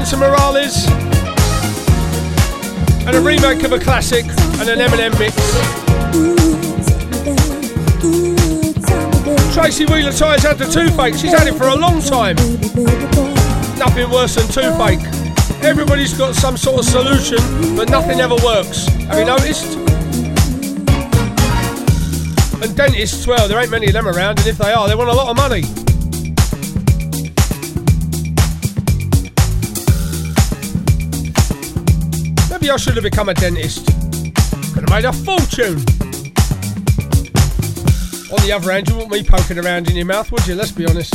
[0.07, 0.87] Spencer Morales.
[3.05, 5.35] And a remake of a classic and an M and M mix.
[9.53, 11.15] Tracy Wheeler Tyres had the toothache.
[11.15, 12.37] She's had it for a long time.
[13.77, 15.03] Nothing worse than toothache.
[15.61, 18.87] Everybody's got some sort of solution, but nothing ever works.
[19.09, 19.75] Have you noticed?
[22.63, 25.09] And dentists, well, there ain't many of them around, and if they are, they want
[25.09, 25.63] a lot of money.
[32.67, 33.85] Maybe I should have become a dentist.
[34.73, 35.77] Could have made a fortune.
[38.29, 40.55] On the other hand, you wouldn't me poking around in your mouth, would you?
[40.55, 41.13] Let's be honest.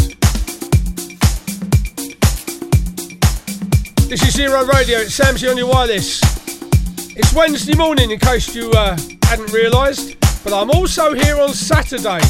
[4.08, 5.00] This is Zero Radio.
[5.00, 6.22] It's Samsy on your wireless.
[7.14, 10.18] It's Wednesday morning, in case you uh, hadn't realised.
[10.42, 12.20] But I'm also here on Saturday,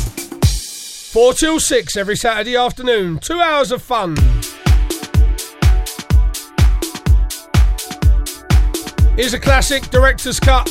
[1.13, 3.21] four till six every Saturday afternoon.
[3.21, 4.17] Two hours of fun.
[9.17, 10.67] Here's a classic director's cut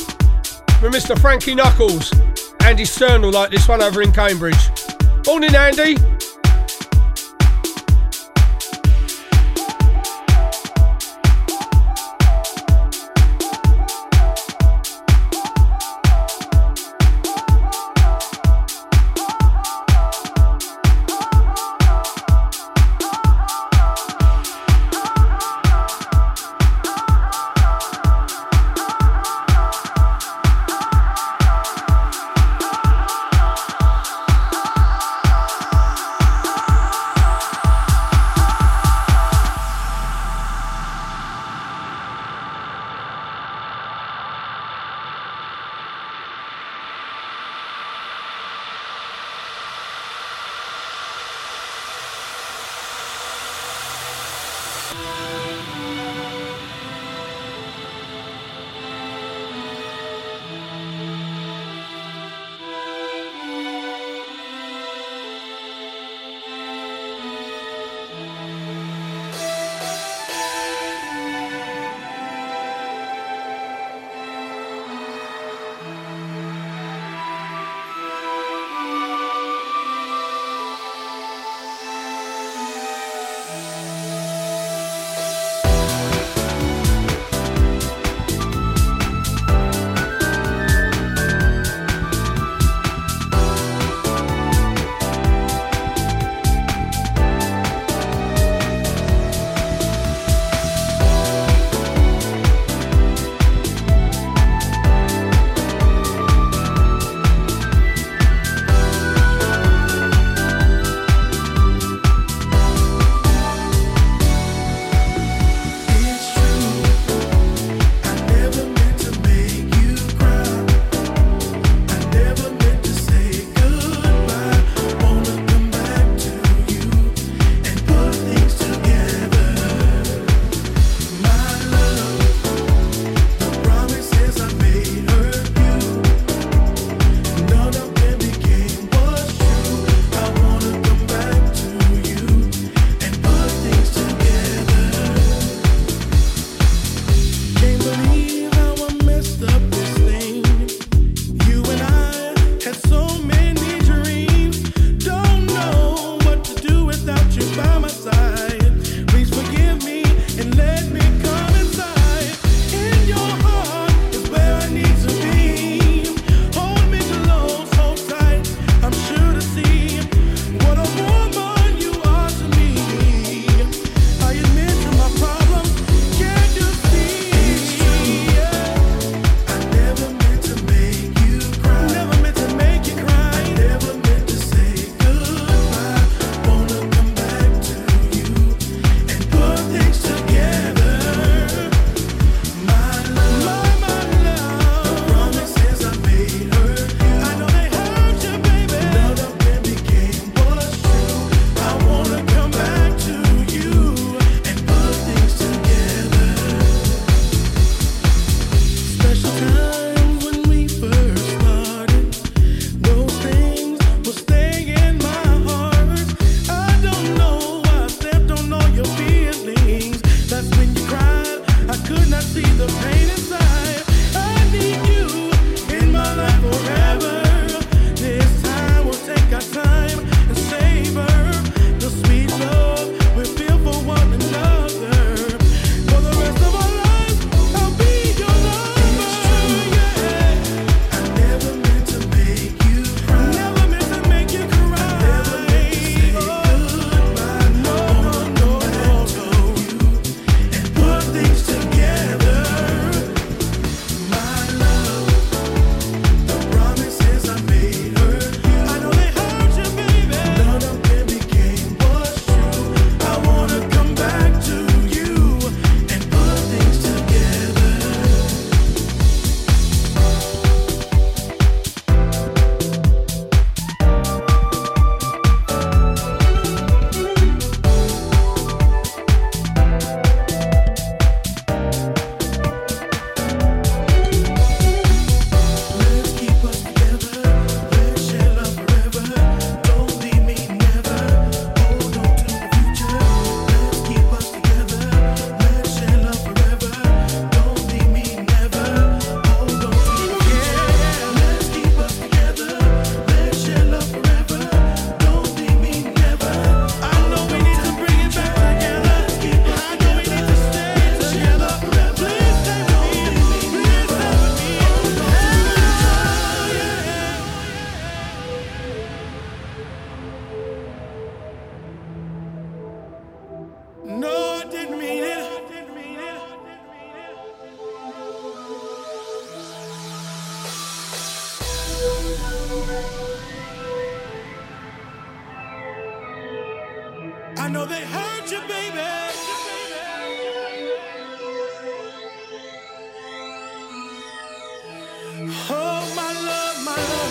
[0.80, 1.16] from Mr.
[1.20, 2.12] Frankie Knuckles.
[2.64, 4.68] Andy Stern will like this one over in Cambridge.
[5.26, 6.11] Morning, Andy.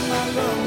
[0.10, 0.61] My love.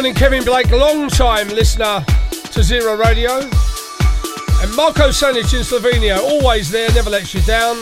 [0.00, 3.32] Morning, Kevin Blake, long time listener to Zero Radio.
[3.32, 7.76] And Marco Sanic in Slovenia, always there, never lets you down.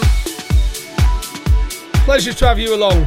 [2.02, 3.06] Pleasure to have you along.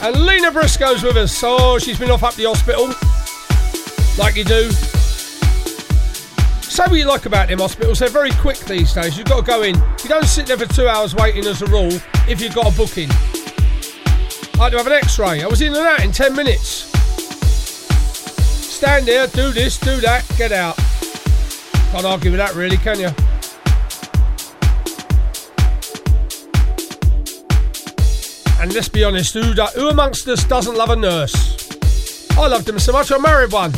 [0.00, 1.40] And Lena Briscoe's with us.
[1.42, 2.94] Oh, she's been off up the hospital.
[4.16, 4.70] Like you do.
[6.70, 9.18] Say what you like about them hospitals, they're very quick these days.
[9.18, 9.74] You've got to go in.
[9.74, 11.90] You don't sit there for two hours waiting as a rule
[12.28, 13.10] if you've got a booking.
[14.60, 15.42] I had to have an x ray.
[15.42, 16.90] I was in and out in 10 minutes.
[18.82, 20.76] Stand there, do this, do that, get out.
[21.92, 23.10] Can't argue with that, really, can you?
[28.60, 31.78] And let's be honest, who, who amongst us doesn't love a nurse?
[32.38, 33.72] I loved them so much, I married one.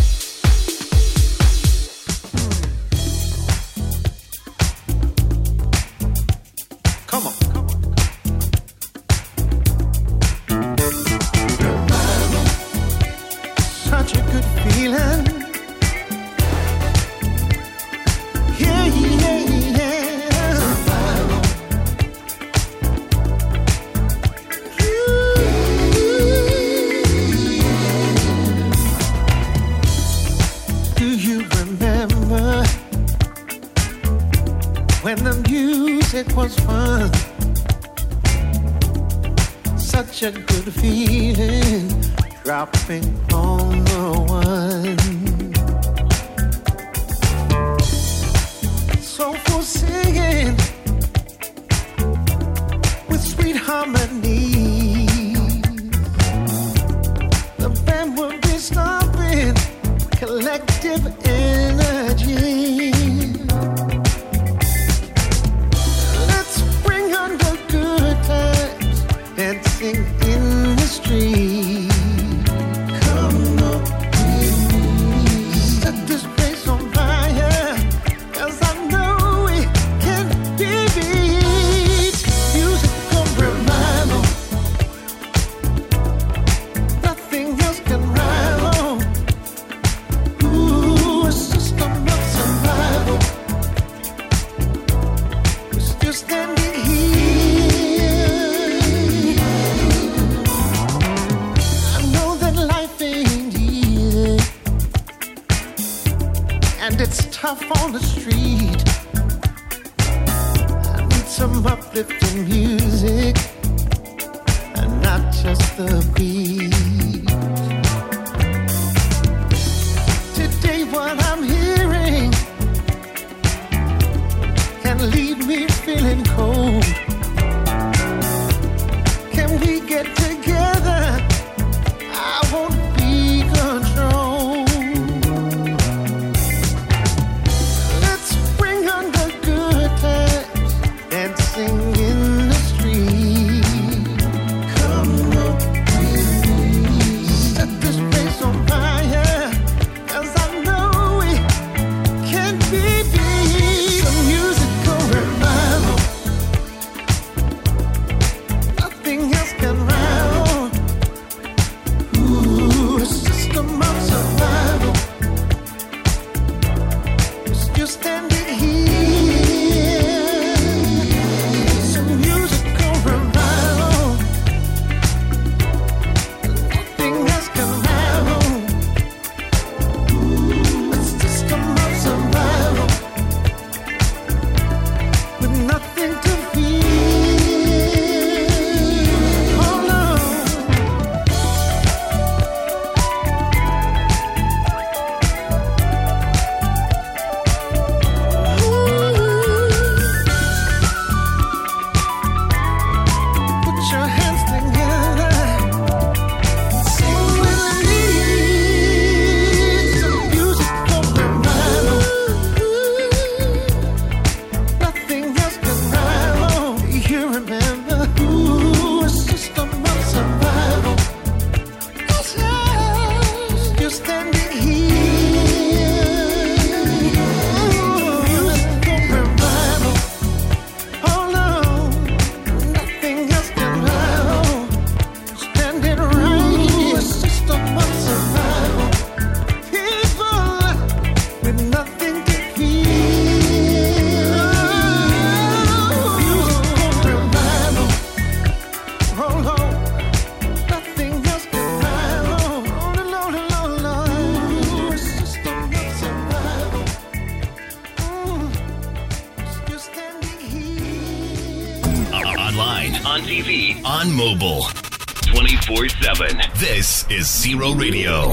[267.14, 268.32] Is Zero Radio.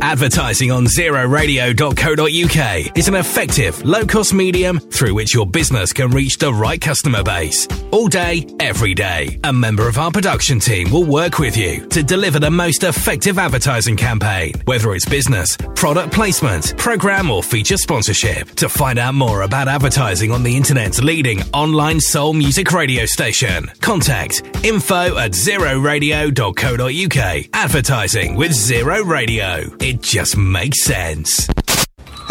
[0.00, 6.38] Advertising on zeroradio.co.uk is an effective, low cost medium through which your business can reach
[6.38, 7.66] the right customer base.
[7.90, 9.38] All day, every day.
[9.44, 13.38] A member of our production team will work with you to deliver the most effective
[13.38, 18.48] advertising campaign, whether it's business, product placement, program, or feature sponsorship.
[18.56, 23.70] To find out more about advertising on the internet's leading online soul music radio station,
[23.80, 27.46] contact info at zeroradio.co.uk.
[27.52, 29.62] Advertising with Zero Radio.
[29.80, 31.48] It just makes sense.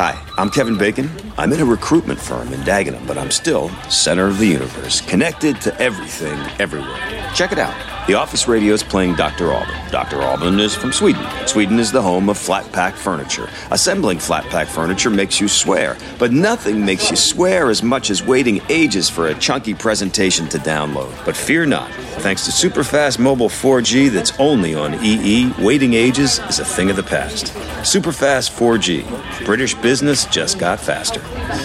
[0.04, 1.12] Hi, I'm Kevin Bacon.
[1.38, 5.62] I'm in a recruitment firm in Dagenham, but I'm still center of the universe, connected
[5.62, 6.98] to everything, everywhere.
[7.36, 7.91] Check it out.
[8.08, 9.52] The Office Radio is playing Dr.
[9.52, 9.92] Alban.
[9.92, 10.24] Dr.
[10.24, 11.24] Alban is from Sweden.
[11.46, 13.48] Sweden is the home of flat pack furniture.
[13.70, 18.24] Assembling flat pack furniture makes you swear, but nothing makes you swear as much as
[18.24, 21.14] waiting ages for a chunky presentation to download.
[21.26, 21.92] But fear not.
[22.22, 26.90] Thanks to super fast mobile 4G that's only on EE, waiting ages is a thing
[26.90, 27.54] of the past.
[27.86, 29.46] Super fast 4G.
[29.46, 31.22] British business just got faster.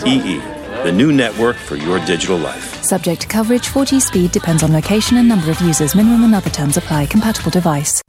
[0.07, 0.41] EE,
[0.87, 2.85] the new network for your digital life.
[2.85, 5.97] Subject to coverage, 4G speed depends on location and number of users.
[5.97, 7.07] Minimum and other terms apply.
[7.07, 8.01] Compatible device.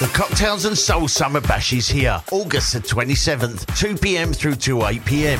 [0.00, 4.86] The Cocktails and Soul Summer Bash is here, August the 27th, 2 pm through to
[4.86, 5.38] 8 pm.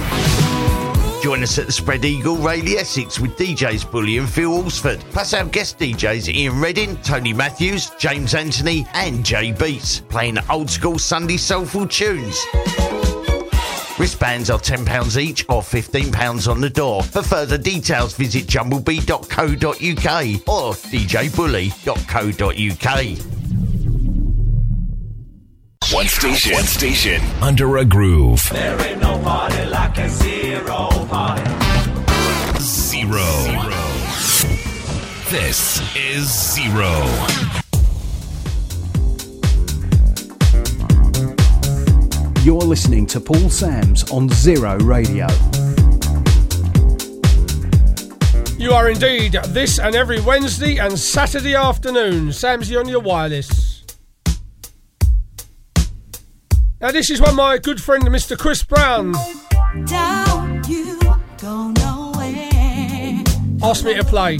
[1.22, 5.32] Join us at the Spread Eagle, Rayleigh, Essex, with DJs Bully and Phil Alsford, plus
[5.32, 10.98] our guest DJs Ian Redding, Tony Matthews, James Anthony, and Jay Beats, playing old school
[10.98, 12.44] Sunday soulful tunes.
[14.02, 17.04] Wristbands are £10 each or £15 on the door.
[17.04, 19.28] For further details, visit jumblebee.co.uk
[20.48, 21.94] or djbully.co.uk.
[25.94, 26.52] One station.
[26.52, 27.22] One station.
[27.40, 28.40] Under a groove.
[28.50, 31.48] There ain't no party like a zero party.
[32.58, 33.22] Zero.
[35.30, 37.51] This is Zero.
[42.42, 45.28] You're listening to Paul Sams on Zero Radio.
[48.58, 52.30] You are indeed this and every Wednesday and Saturday afternoon.
[52.30, 53.84] Samsy on your wireless.
[56.80, 58.36] Now, this is one my good friend, Mr.
[58.36, 59.12] Chris Brown,
[59.84, 60.98] Down you
[61.38, 63.22] go nowhere.
[63.62, 64.38] asked me to play.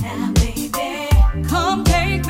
[1.49, 2.23] Come take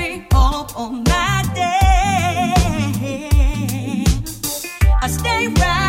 [5.02, 5.81] I stay right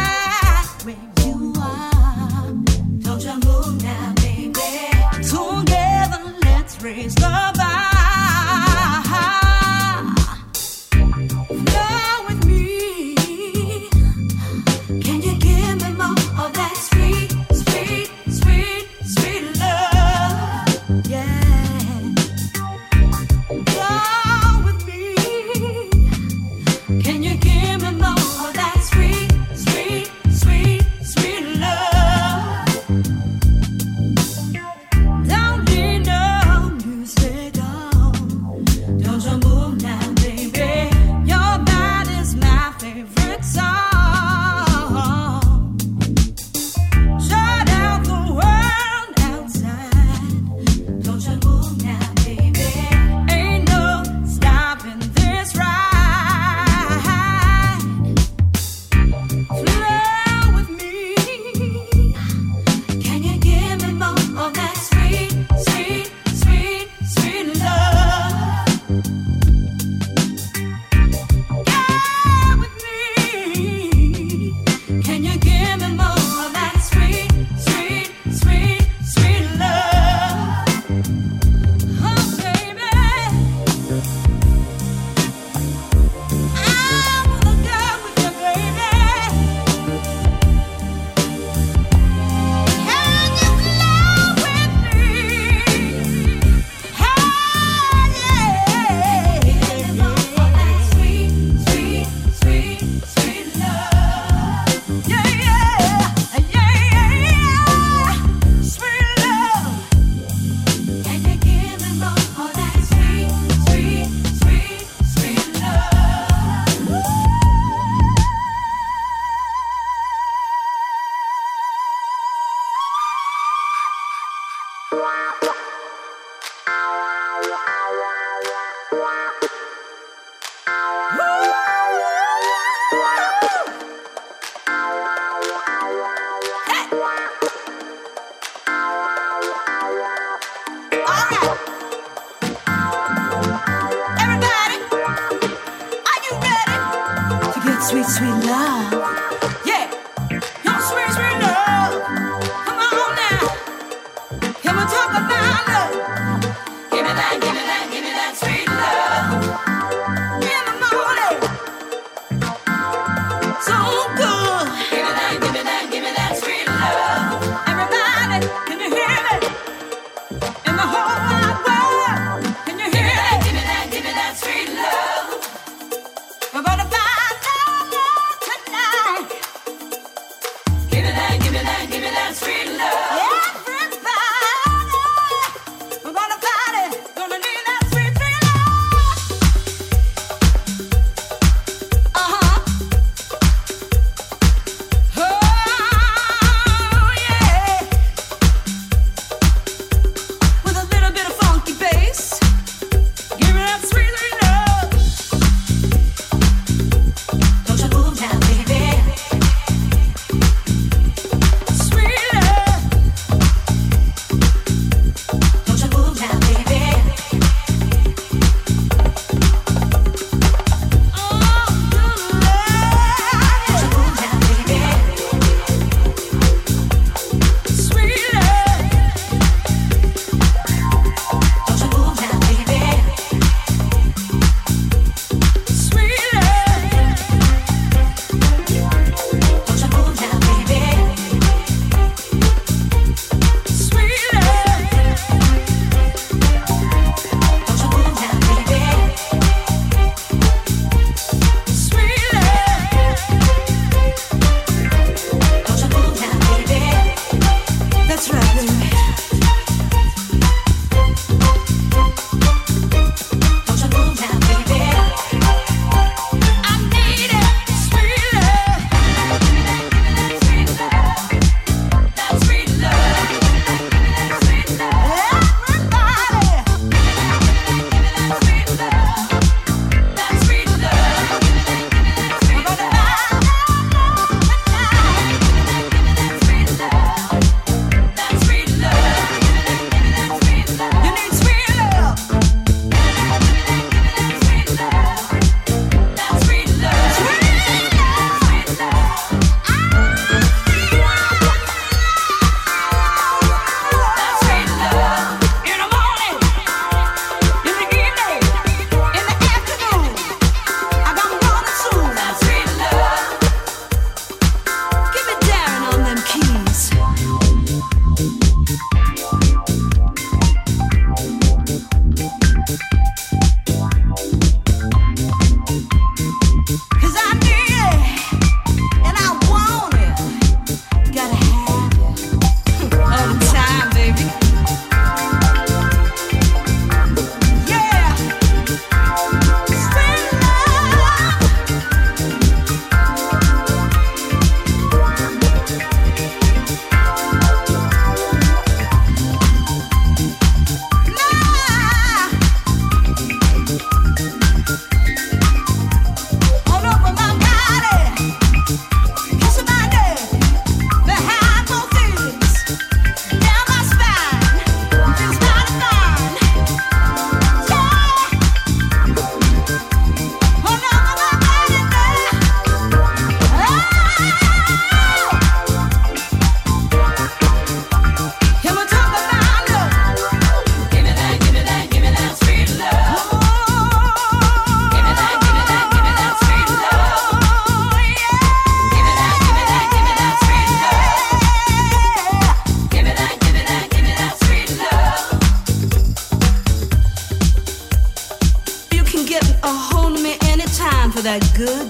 [401.40, 401.83] good,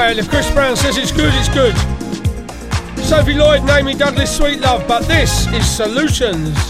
[0.00, 1.76] way, and if Chris Brown says it's good, it's good.
[3.04, 6.69] Sophie Lloyd, and Amy Douglas, Sweet Love, but this is Solutions.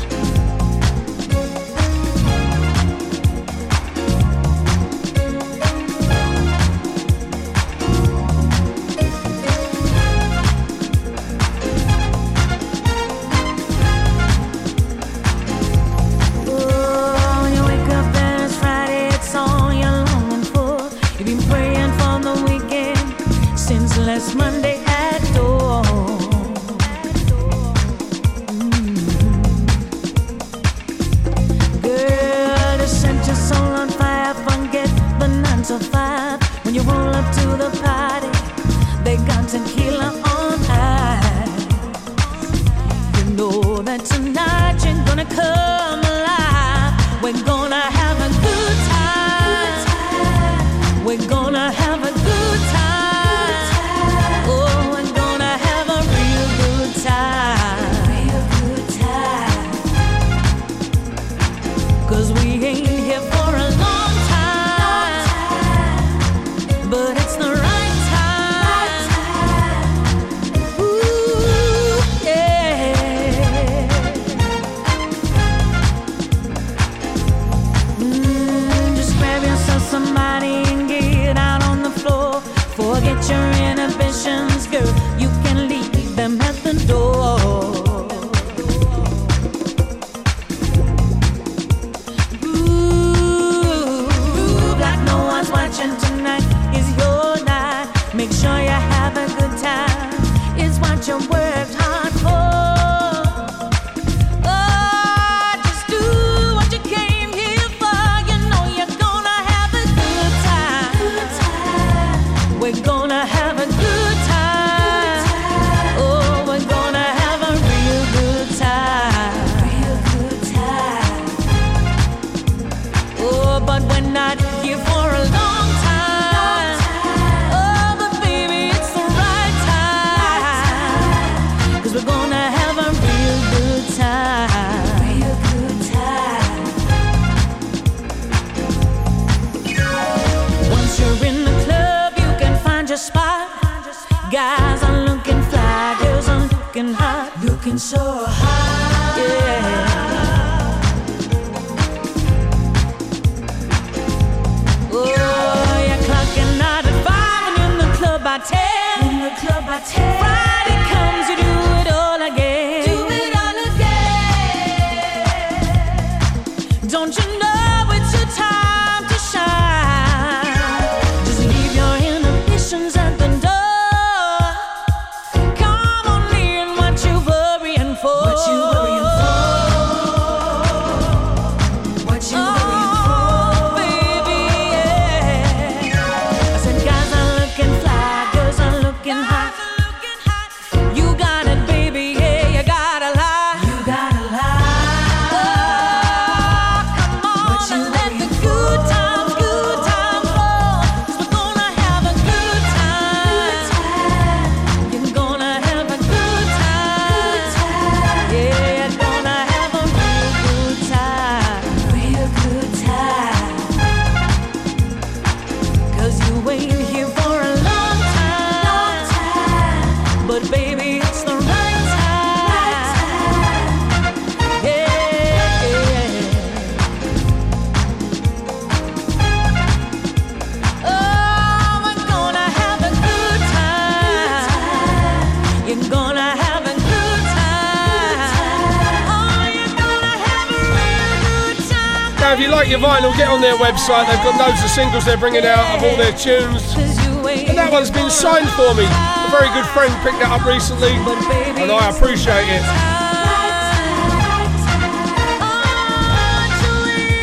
[243.70, 244.06] website.
[244.08, 246.74] They've got loads of singles they're bringing out of all their tunes.
[246.74, 248.84] And that one's been signed for me.
[248.84, 252.64] A very good friend picked that up recently, and I appreciate it.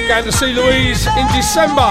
[0.07, 1.83] Going to see Louise in December.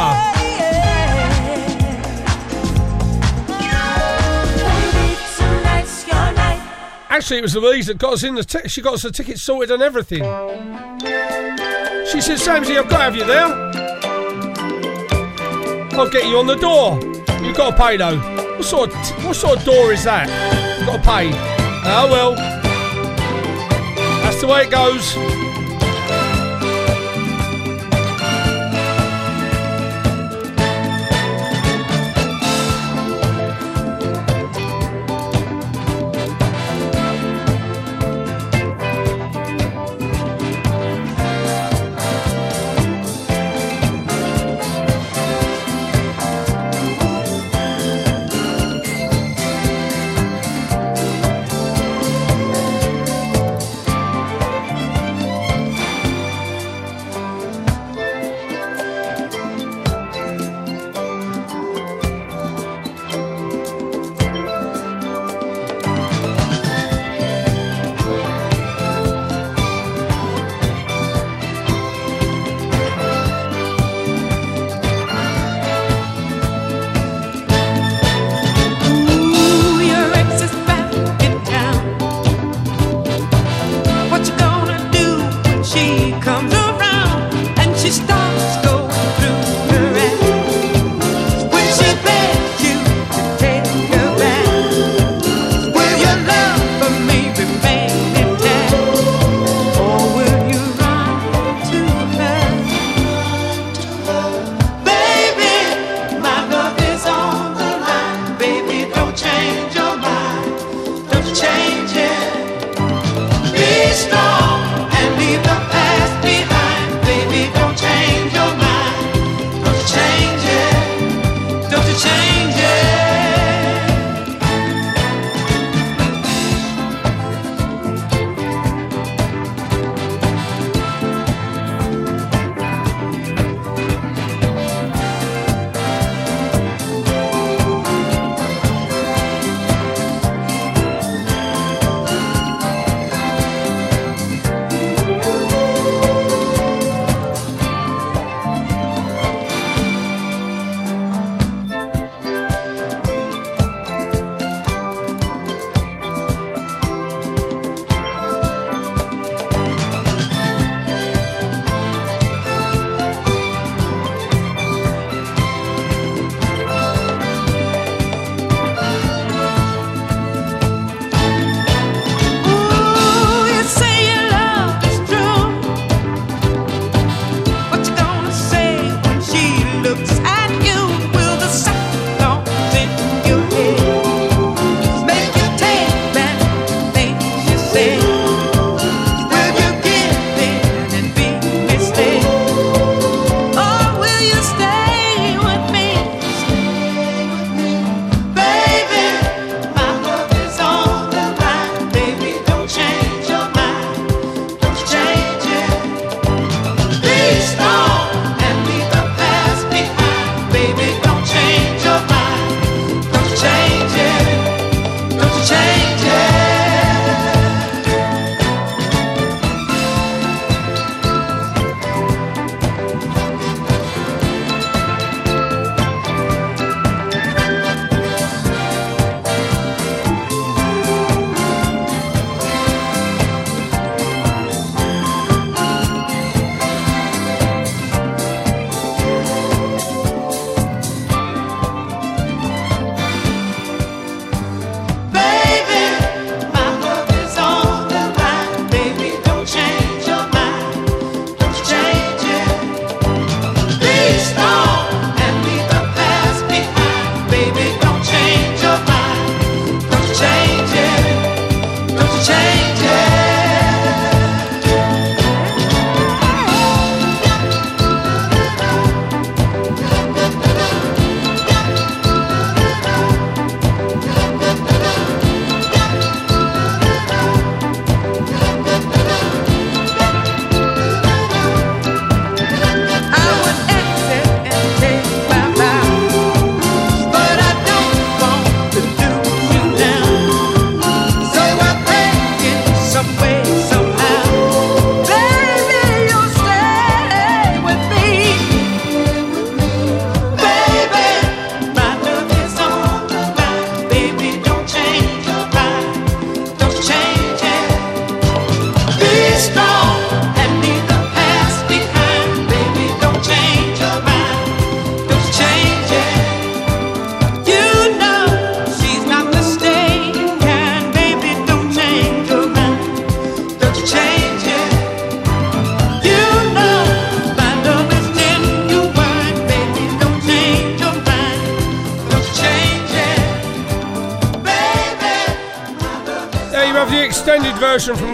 [7.08, 8.44] Actually, it was Louise that got us in the.
[8.44, 8.70] ticket.
[8.70, 10.22] she got us the tickets sorted and everything.
[12.06, 13.65] She said, "Samsy, I've got to have you there."
[15.98, 17.00] I'll get you on the door.
[17.42, 18.18] You've gotta pay though.
[18.18, 20.28] What sort of, what sort of door is that?
[20.78, 21.30] You gotta pay.
[21.84, 22.34] Oh well.
[24.22, 25.14] That's the way it goes.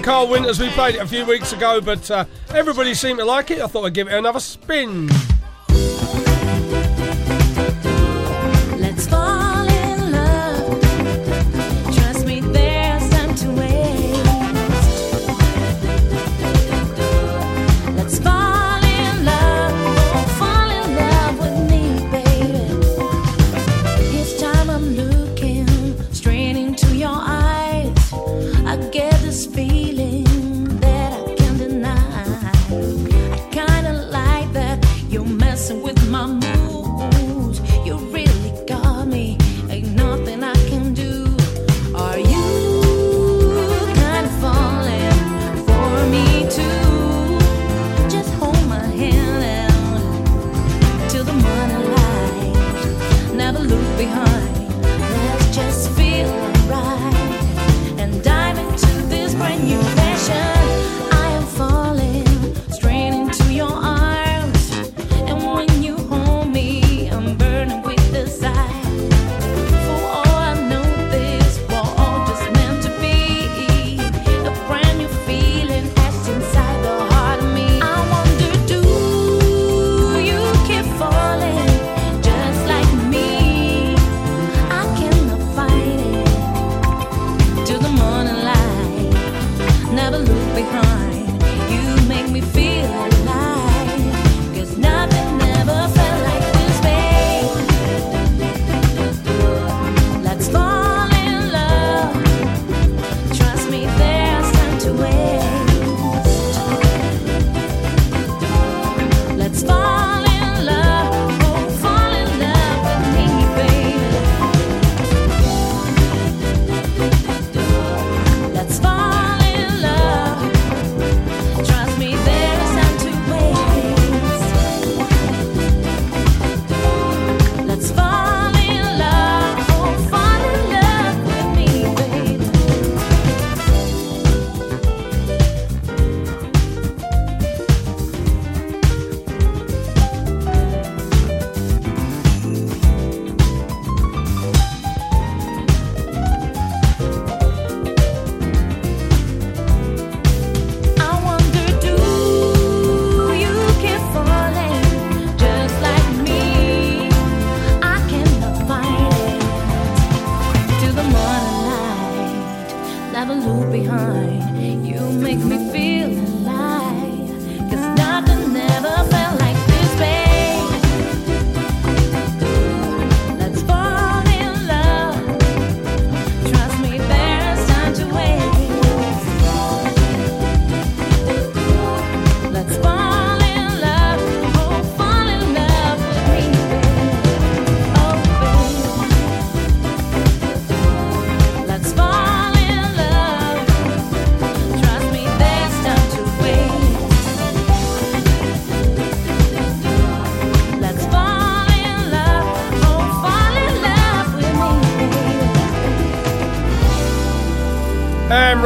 [0.02, 0.58] Karl Winters.
[0.58, 2.24] We played it a few weeks ago, but uh,
[2.54, 3.60] everybody seemed to like it.
[3.60, 5.08] I thought I'd give it another spin.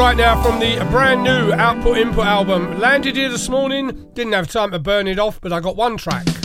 [0.06, 2.78] right now from the brand new Output Input album.
[2.78, 5.96] Landed here this morning, didn't have time to burn it off, but I got one
[5.96, 6.35] track.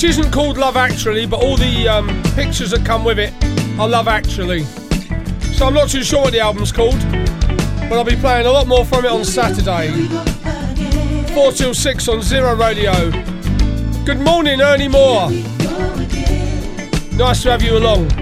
[0.00, 3.34] which isn't called Love Actually, but all the um, pictures that come with it
[3.78, 4.62] are Love Actually.
[5.52, 8.66] So I'm not too sure what the album's called, but I'll be playing a lot
[8.66, 9.90] more from it on Saturday.
[11.34, 13.10] 4 till 6 on Zero Radio.
[14.06, 15.28] Good morning, Ernie Moore.
[17.18, 18.19] Nice to have you along.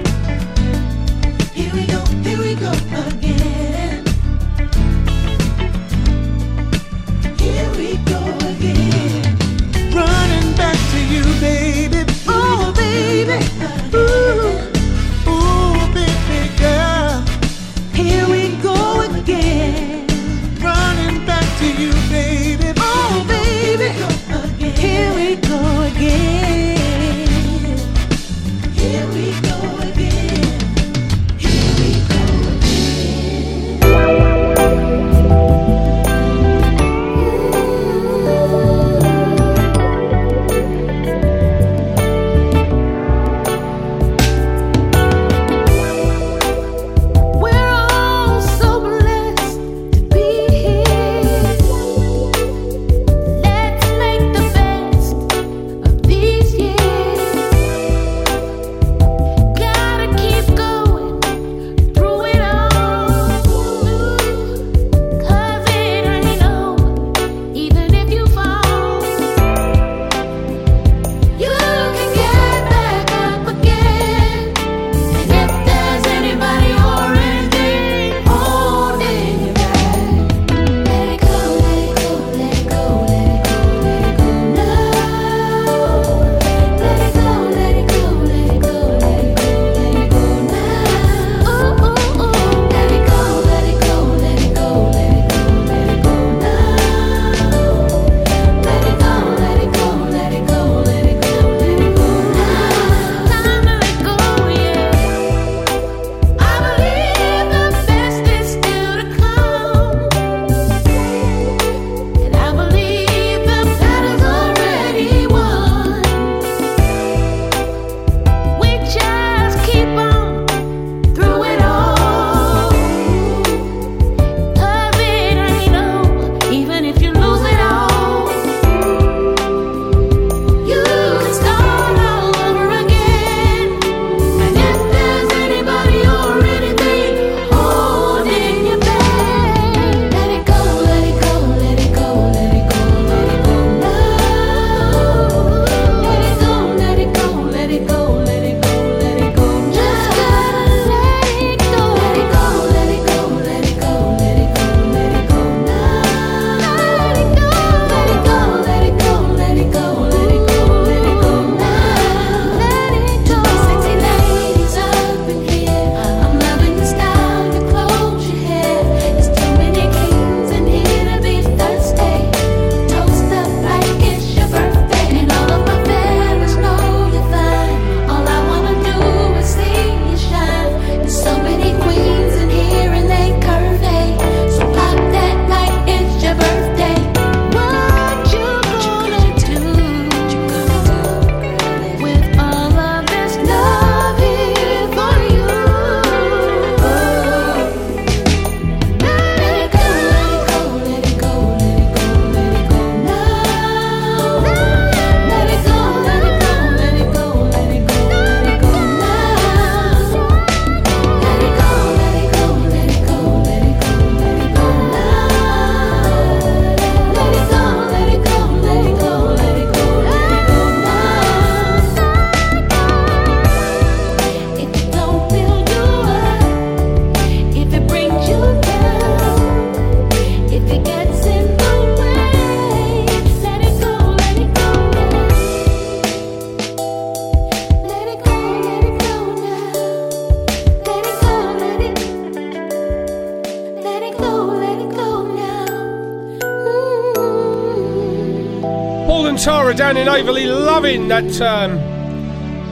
[249.96, 251.76] In overly loving that um,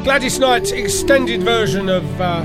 [0.05, 2.05] Gladys Knight extended version of.
[2.21, 2.45] Uh,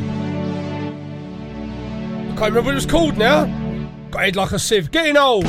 [2.30, 3.46] I can't remember what it was called now.
[4.12, 4.92] Got head like a sieve.
[4.92, 5.46] Getting old.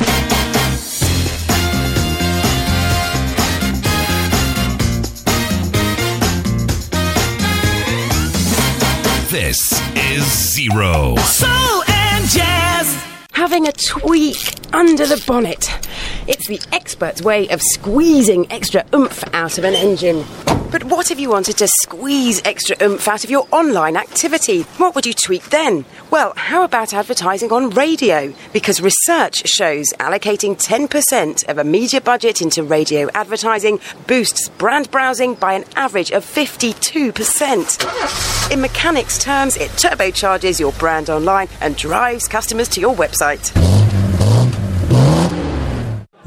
[9.31, 9.59] This
[9.97, 11.17] is Zero.
[11.17, 13.03] Soul and jazz.
[13.33, 14.37] Having a tweak
[14.75, 15.71] under the bonnet.
[16.29, 16.61] It's the
[17.03, 20.25] expert's way of squeezing extra oomph out of an engine.
[20.71, 24.63] But what if you wanted to squeeze extra oomph out of your online activity?
[24.79, 25.85] What would you tweak then?
[26.11, 28.33] Well, how about advertising on radio?
[28.53, 35.35] Because research shows allocating 10% of a media budget into radio advertising boosts brand browsing
[35.35, 38.53] by an average of 52%.
[38.53, 43.51] In mechanics terms, it turbocharges your brand online and drives customers to your website.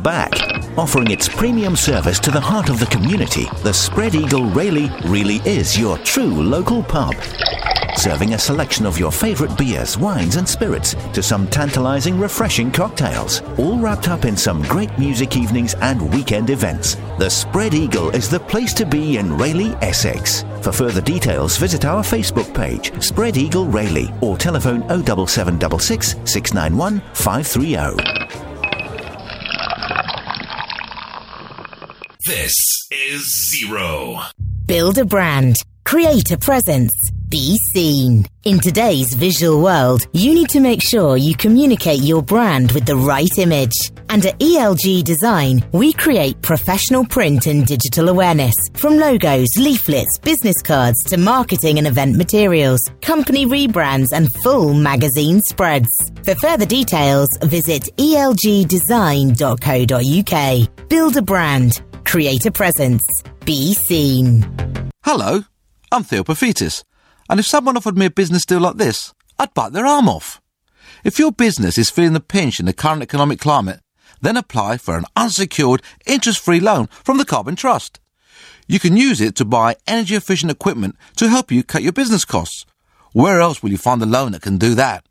[0.06, 4.90] Back, offering its premium service to the heart of the community, the Spread Eagle Rayleigh
[5.06, 7.16] really is your true local pub.
[7.96, 13.42] Serving a selection of your favourite beers, wines, and spirits to some tantalising, refreshing cocktails,
[13.58, 16.96] all wrapped up in some great music evenings and weekend events.
[17.20, 20.44] The Spread Eagle is the place to be in Rayleigh, Essex.
[20.62, 28.25] For further details, visit our Facebook page, Spread Eagle Rayleigh, or telephone 07766 691 530.
[32.26, 32.56] This
[32.90, 34.22] is Zero.
[34.66, 35.58] Build a brand.
[35.84, 36.92] Create a presence.
[37.30, 38.26] Be seen.
[38.46, 42.96] In today's visual world, you need to make sure you communicate your brand with the
[42.96, 43.76] right image.
[44.10, 48.56] And at ELG Design, we create professional print and digital awareness.
[48.74, 55.42] From logos, leaflets, business cards to marketing and event materials, company rebrands and full magazine
[55.42, 56.12] spreads.
[56.24, 60.90] For further details, visit elgdesign.co.uk.
[60.90, 61.82] Build a brand.
[62.06, 63.04] Create a presence.
[63.46, 64.46] Be seen.
[65.04, 65.44] Hello,
[65.92, 66.84] I'm Theo Paphitis,
[67.30, 70.42] and if someone offered me a business deal like this, I'd bite their arm off.
[71.04, 73.82] If your business is feeling the pinch in the current economic climate,
[74.22, 78.00] then apply for an unsecured, interest-free loan from the Carbon Trust.
[78.68, 82.66] You can use it to buy energy-efficient equipment to help you cut your business costs.
[83.14, 85.06] Where else will you find a loan that can do that?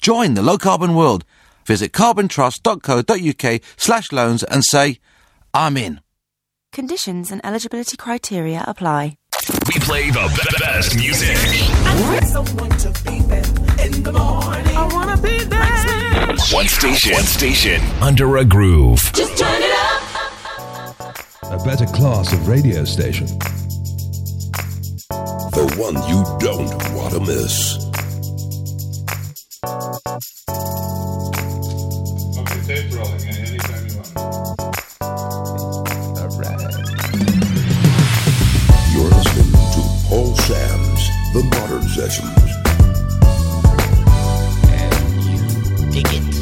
[0.00, 1.24] Join the low carbon world.
[1.66, 4.98] Visit carbontrust.co.uk slash loans and say,
[5.54, 6.01] I'm in.
[6.72, 9.18] Conditions and eligibility criteria apply.
[9.66, 11.36] We play the be- best music.
[14.74, 16.34] I wanna be there.
[16.50, 17.12] One station.
[17.12, 17.82] One station.
[18.00, 19.12] Under a groove.
[19.12, 21.14] Just turn it up.
[21.42, 23.26] A better class of radio station.
[25.52, 27.76] The one you don't want to miss.
[32.38, 34.61] Okay, tape rolling anytime You're
[41.32, 42.28] The Modern Sessions.
[45.90, 46.34] Dig it.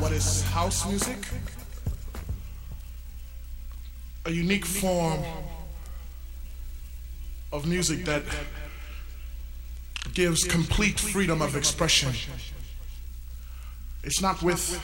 [0.00, 1.18] What is house music?
[4.26, 5.24] A unique form
[7.52, 8.22] of music that
[10.14, 12.12] gives complete freedom of expression.
[14.02, 14.80] It's not with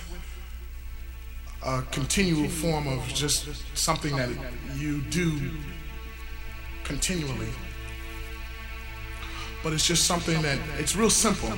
[1.62, 4.28] a continual form of just something that
[4.76, 5.40] you do
[6.84, 7.48] continually.
[9.62, 11.52] But it's just something that it's real simple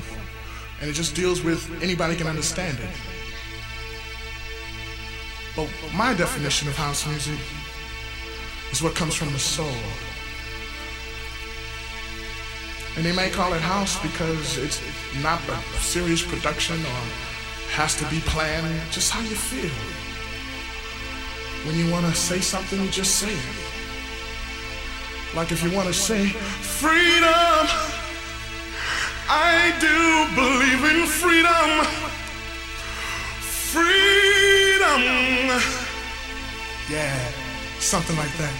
[0.81, 2.89] and it just deals with anybody can understand it.
[5.55, 7.37] But my definition of house music
[8.71, 9.67] is what comes from the soul.
[12.95, 14.81] And they may call it house because it's
[15.21, 17.28] not a serious production or
[17.71, 19.71] has to be planned, just how you feel.
[21.65, 23.39] When you want to say something, you just say it.
[25.35, 27.67] Like if you want to say, freedom,
[29.29, 31.85] I do believe in freedom.
[33.71, 35.01] Freedom.
[36.89, 37.31] Yeah,
[37.79, 38.53] something like that.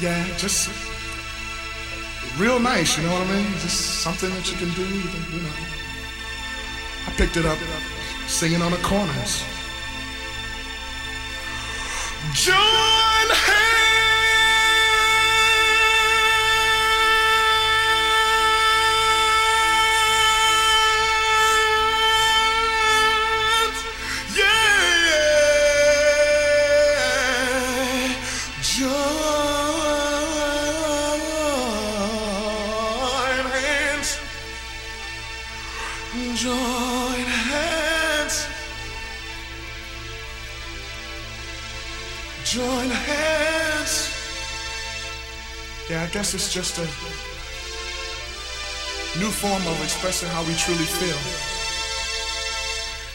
[0.00, 0.87] Yeah, just
[2.36, 3.52] real nice, you know what I mean?
[3.58, 5.50] Just something that you can do, you, know.
[7.06, 7.58] I picked it up
[8.26, 9.42] singing on the corners.
[12.34, 13.87] John hands,
[45.88, 46.86] Yeah, I guess it's just a
[49.18, 51.16] new form of expressing how we truly feel.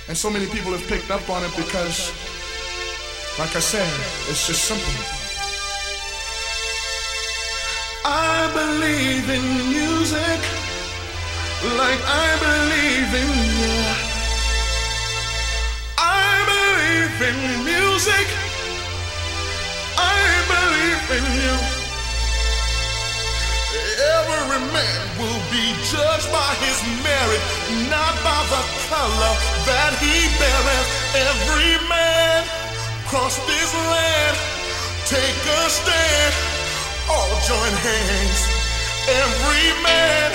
[0.09, 2.09] And so many people have picked up on it because,
[3.37, 3.93] like I said,
[4.27, 4.89] it's just simple.
[8.05, 10.41] I believe in music
[11.77, 13.29] like I believe in
[13.61, 13.77] you.
[15.97, 18.27] I believe in music.
[19.95, 20.19] I
[20.49, 21.82] believe in you.
[23.93, 27.41] Every man will be judged by his merit,
[27.89, 29.33] not by the color
[29.69, 30.87] that he beareth.
[31.13, 32.41] Every man
[33.05, 34.35] across this land,
[35.05, 36.33] take a stand,
[37.09, 38.41] all join hands.
[39.05, 40.31] Every man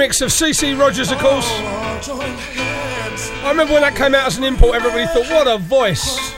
[0.00, 1.46] remix of CC Rogers, of course.
[1.50, 6.32] I remember when that came out as an import, everybody thought, what a voice.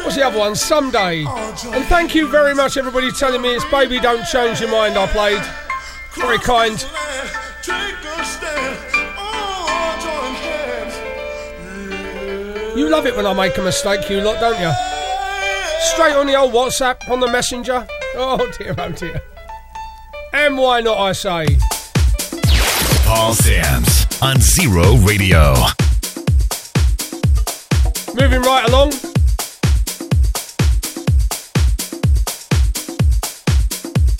[0.00, 0.56] What's the other one?
[0.56, 1.24] Someday.
[1.24, 5.06] And thank you very much, everybody, telling me it's Baby Don't Change Your Mind I
[5.06, 5.42] played.
[6.14, 6.80] Very kind.
[12.76, 14.72] You love it when I make a mistake, you lot, don't you?
[15.92, 17.86] Straight on the old WhatsApp, on the messenger.
[18.16, 19.22] Oh dear, oh dear.
[20.44, 21.46] And why not, I say?
[23.06, 25.54] Paul Sams on Zero Radio.
[28.12, 28.90] Moving right along.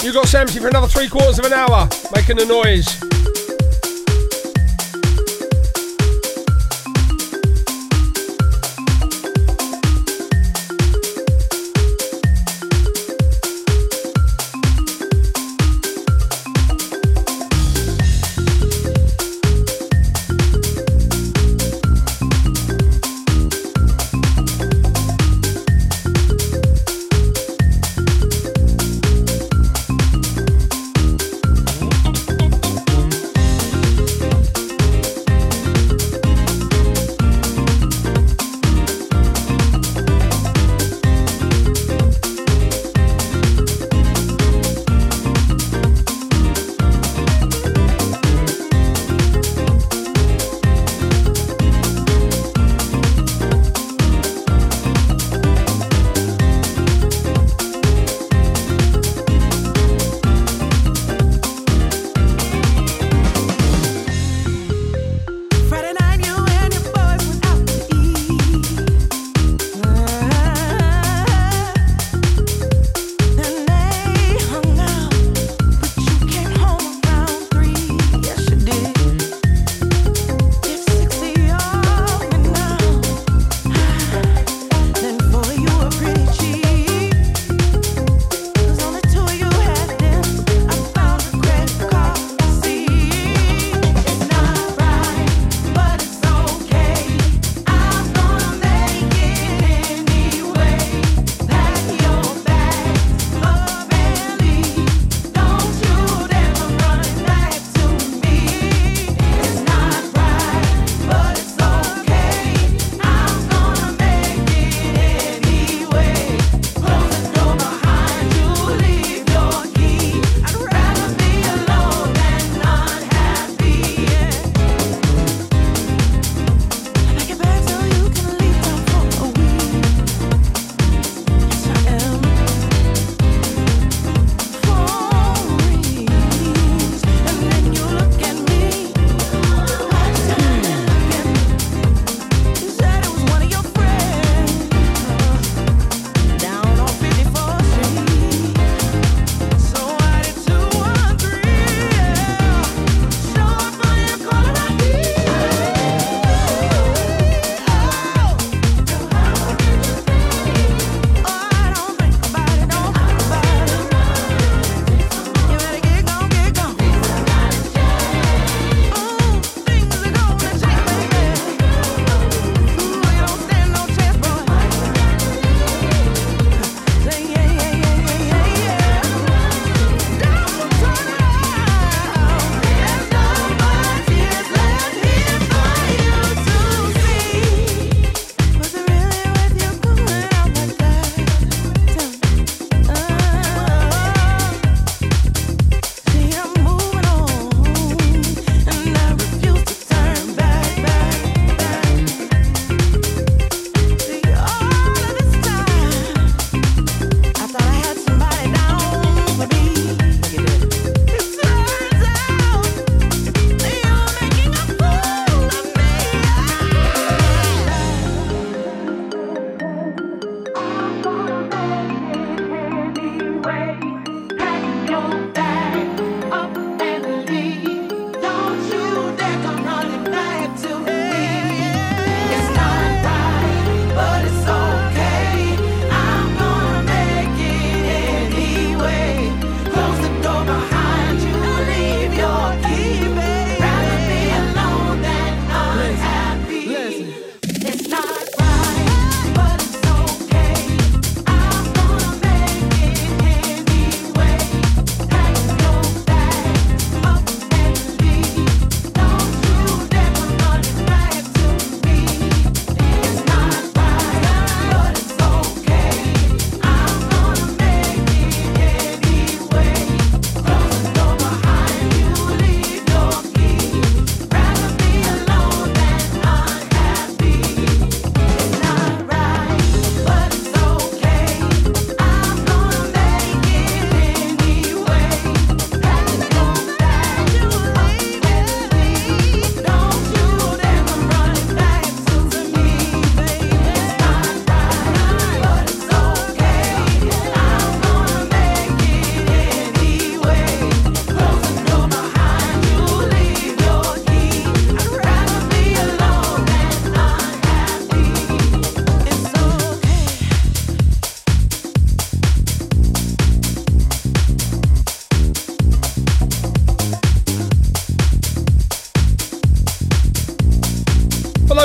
[0.01, 3.12] You got Samsy for another three quarters of an hour, making the noise.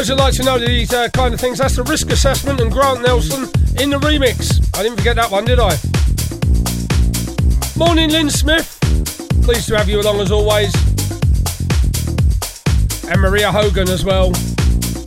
[0.08, 2.72] Those that like to know these uh, kind of things, that's the risk assessment and
[2.72, 3.44] Grant Nelson
[3.82, 4.64] in the remix.
[4.78, 5.76] I didn't forget that one, did I?
[7.78, 8.78] Morning, Lynn Smith.
[9.44, 10.74] Pleased to have you along as always.
[13.10, 14.34] And Maria Hogan as well.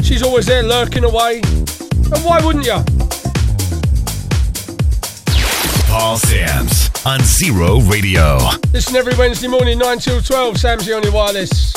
[0.03, 1.41] She's always there lurking away.
[1.41, 2.83] And why wouldn't you?
[5.87, 8.39] Paul Sams on Zero Radio.
[8.73, 11.70] Listen every Wednesday morning, 9 till 12, Sam's the only wireless.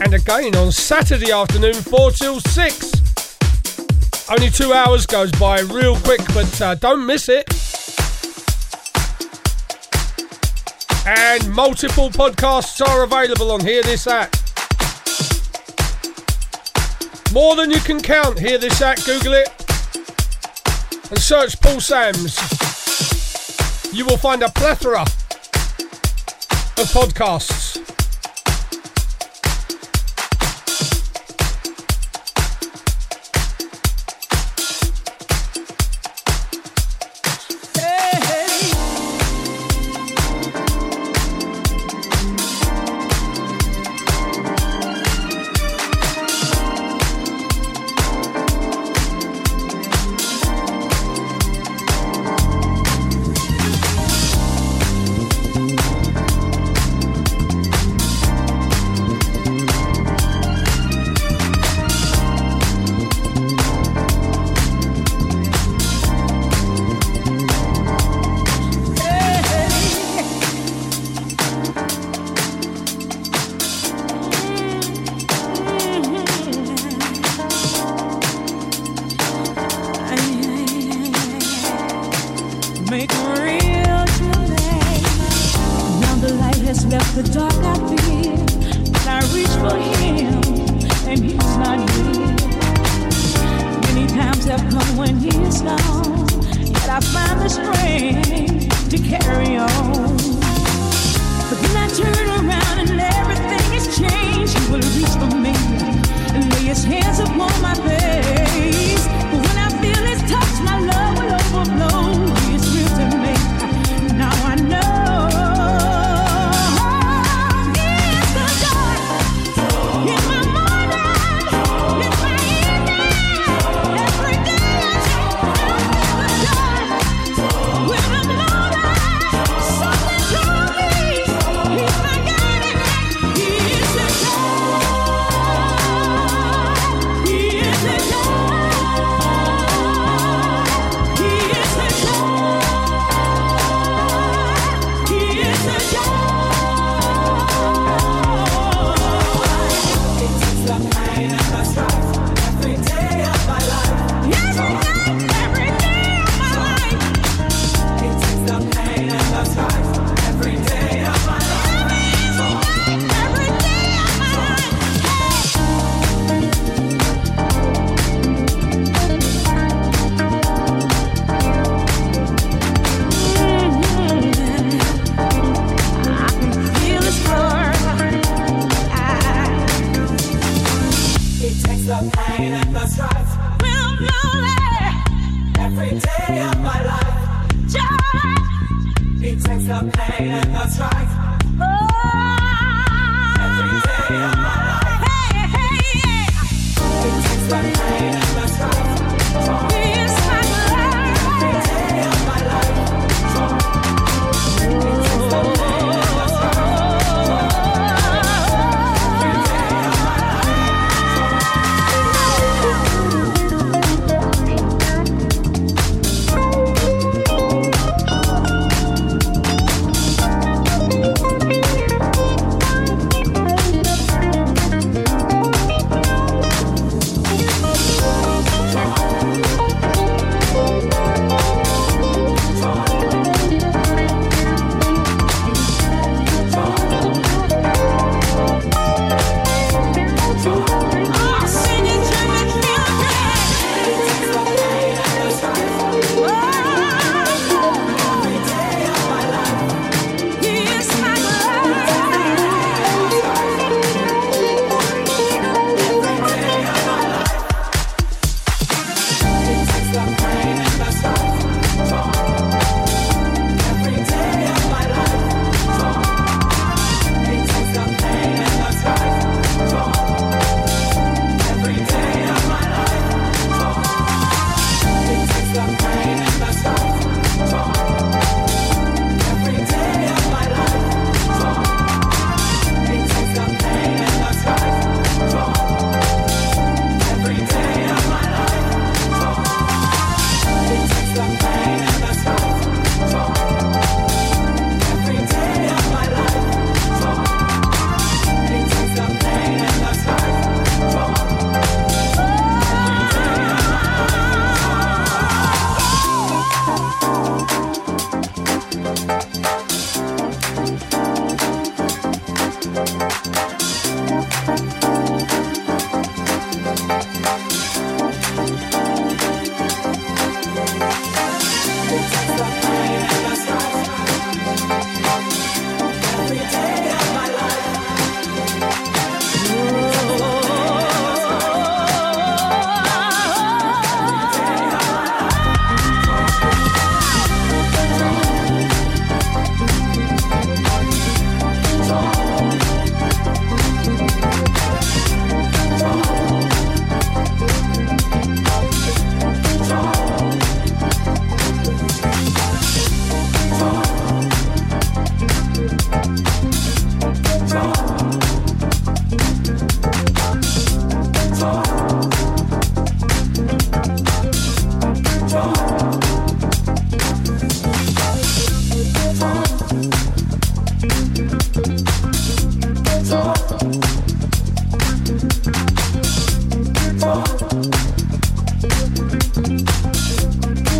[0.00, 4.30] And again on Saturday afternoon, 4 till 6.
[4.30, 7.48] Only two hours goes by real quick, but uh, don't miss it.
[11.06, 14.30] And multiple podcasts are available on Hear This At.
[17.32, 19.48] More than you can count, Hear This At, Google it.
[21.10, 22.36] And search Paul Sams.
[23.92, 27.87] You will find a plethora of podcasts.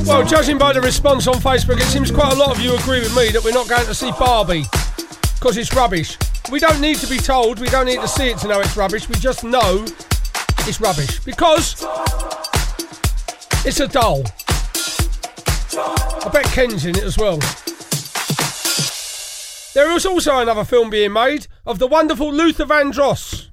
[0.09, 3.01] Well, judging by the response on Facebook, it seems quite a lot of you agree
[3.01, 4.65] with me that we're not going to see Barbie
[5.35, 6.17] because it's rubbish.
[6.51, 8.77] We don't need to be told, we don't need to see it to know it's
[8.77, 9.85] rubbish, we just know
[10.67, 11.87] it's rubbish because
[13.65, 14.25] it's a doll.
[16.21, 17.39] I bet Ken's in it as well.
[19.75, 23.47] There is also another film being made of the wonderful Luther Vandross,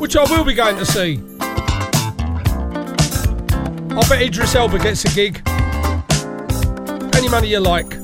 [0.00, 1.20] which I will be going to see.
[3.94, 5.40] I bet Idris Elba gets a gig.
[7.16, 8.01] Any money you like.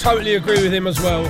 [0.00, 1.26] Totally agree with him as well.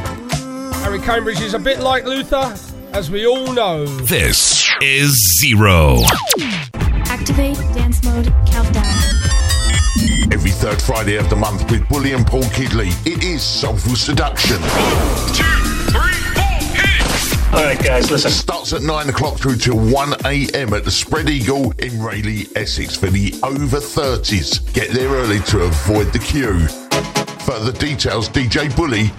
[0.85, 2.57] Harry Cambridge is a bit like Luther,
[2.93, 3.85] as we all know.
[3.85, 5.99] This is Zero.
[7.07, 8.95] Activate dance mode countdown.
[10.33, 14.59] Every third Friday of the month with Bully and Paul Kidley, it is Soulful Seduction.
[17.53, 18.31] All right, guys, listen.
[18.31, 20.73] Starts at 9 o'clock through till 1 a.m.
[20.73, 24.73] at the Spread Eagle in Rayleigh, Essex for the over 30s.
[24.73, 26.69] Get there early to avoid the queue.
[27.51, 29.11] Further details djbully.co.uk.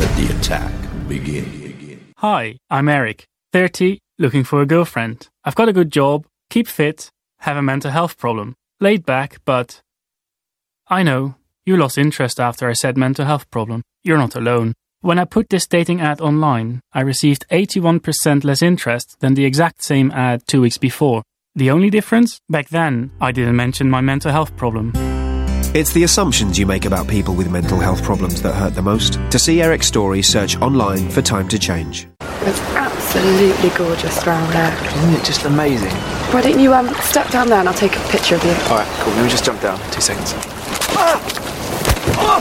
[0.00, 0.72] Let the attack
[1.06, 2.00] begin.
[2.16, 5.28] Hi, I'm Eric, 30, looking for a girlfriend.
[5.44, 8.54] I've got a good job, keep fit, have a mental health problem.
[8.80, 9.82] Laid back, but.
[10.88, 11.34] I know,
[11.66, 13.82] you lost interest after I said mental health problem.
[14.02, 14.72] You're not alone.
[15.02, 19.84] When I put this dating ad online, I received 81% less interest than the exact
[19.84, 21.22] same ad two weeks before.
[21.54, 22.38] The only difference?
[22.48, 24.94] Back then, I didn't mention my mental health problem.
[25.74, 29.18] It's the assumptions you make about people with mental health problems that hurt the most.
[29.32, 32.06] To see Eric's story, search online for Time to Change.
[32.20, 34.72] It's absolutely gorgeous round there.
[34.86, 35.90] Isn't it just amazing?
[36.30, 38.52] Why don't you um step down there and I'll take a picture of you?
[38.52, 39.12] All right, cool.
[39.14, 39.80] Let me just jump down.
[39.90, 40.32] Two seconds.
[40.96, 41.20] Ah!
[42.18, 42.40] Oh!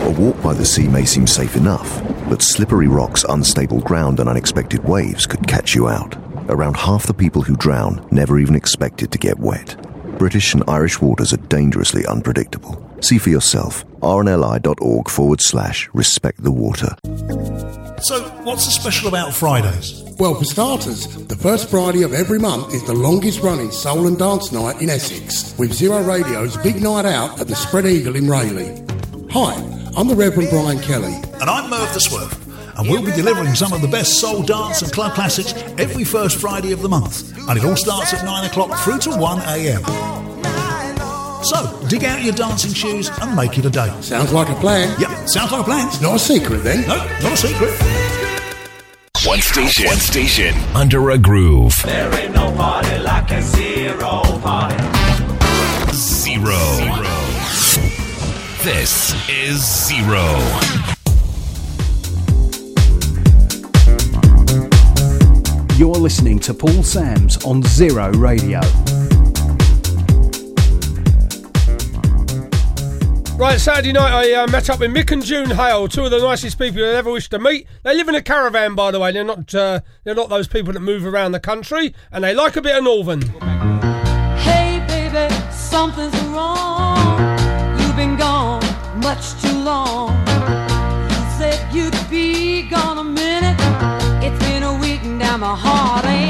[0.00, 0.06] Ah!
[0.06, 4.28] A walk by the sea may seem safe enough, but slippery rocks, unstable ground, and
[4.30, 6.16] unexpected waves could catch you out.
[6.48, 9.85] Around half the people who drown never even expected to get wet.
[10.18, 12.82] British and Irish waters are dangerously unpredictable.
[13.00, 13.86] See for yourself.
[14.00, 16.96] rnli.org forward slash respect the water.
[18.02, 20.02] So, what's so special about Fridays?
[20.18, 24.18] Well, for starters, the first Friday of every month is the longest running soul and
[24.18, 28.28] dance night in Essex, with Zero Radio's big night out at the Spread Eagle in
[28.28, 28.84] Rayleigh.
[29.30, 29.54] Hi,
[29.96, 31.14] I'm the Reverend Brian Kelly.
[31.40, 32.45] And I'm Merv the Swerve.
[32.78, 36.38] And we'll be delivering some of the best soul dance and club classics every first
[36.38, 37.32] Friday of the month.
[37.48, 39.82] And it all starts at 9 o'clock through to 1 a.m.
[41.42, 43.88] So, dig out your dancing shoes and make it a day.
[44.00, 44.94] Sounds like a plan.
[45.00, 45.86] Yep, sounds like a plan.
[45.86, 46.86] It's not a secret then.
[46.86, 47.70] No, not a secret.
[49.24, 51.80] One station, one station under a groove.
[51.84, 54.76] There ain't no party like a zero party.
[55.92, 56.58] Zero.
[58.62, 60.95] This is Zero.
[65.76, 68.60] You're listening to Paul Sams on Zero Radio.
[73.36, 76.18] Right, Saturday night I uh, met up with Mick and June Hale, two of the
[76.18, 77.66] nicest people I ever wished to meet.
[77.82, 79.12] They live in a caravan, by the way.
[79.12, 82.56] They're not uh, they're not those people that move around the country, and they like
[82.56, 83.20] a bit of Northern.
[84.38, 86.75] Hey, baby, something's wrong.
[95.36, 96.25] Week and now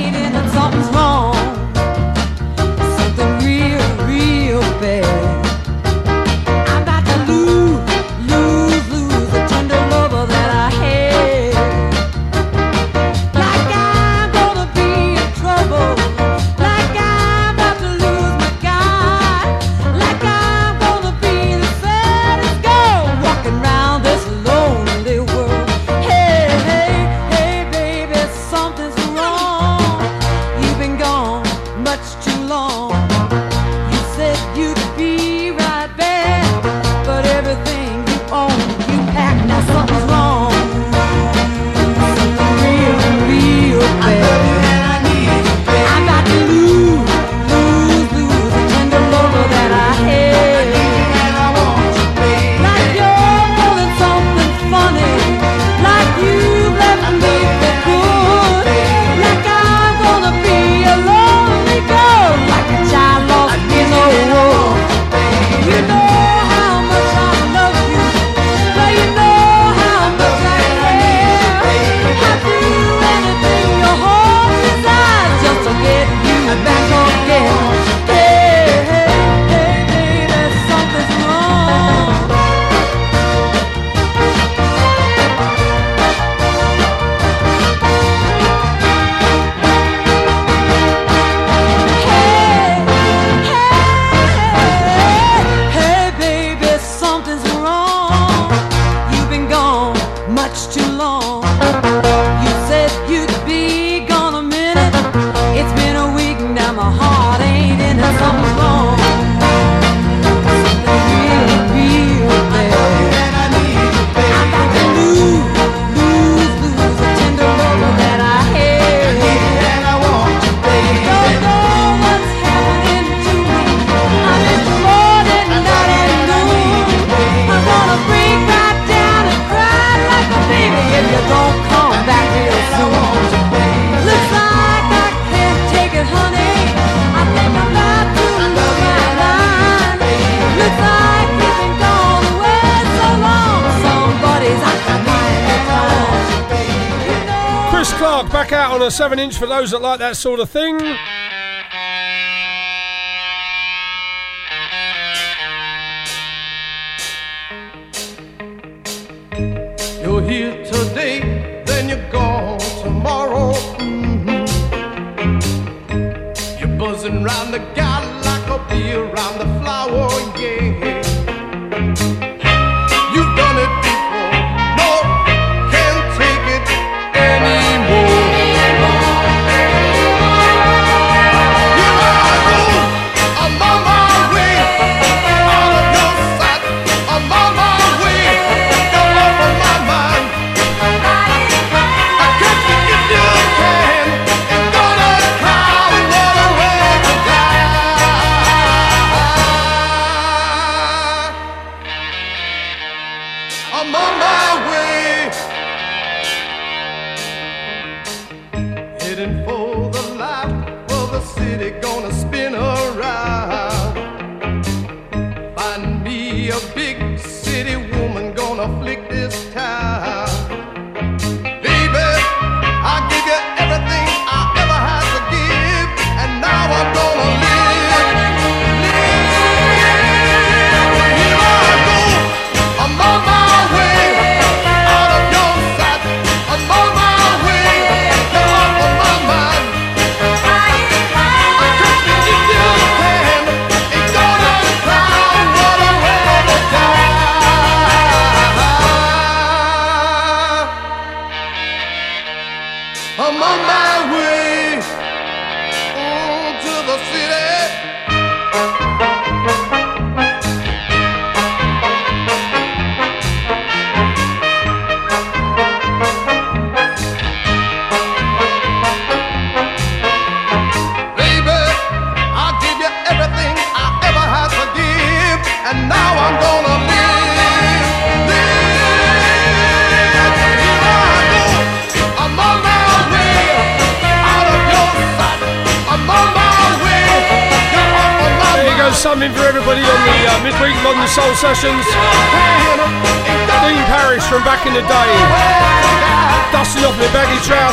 [148.46, 150.78] back out on a 7 inch for those that like that sort of thing.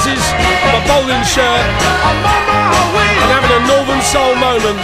[0.04, 0.34] glasses,
[0.66, 1.44] my bowling shirt,
[3.22, 4.80] and having a Northern Soul moment.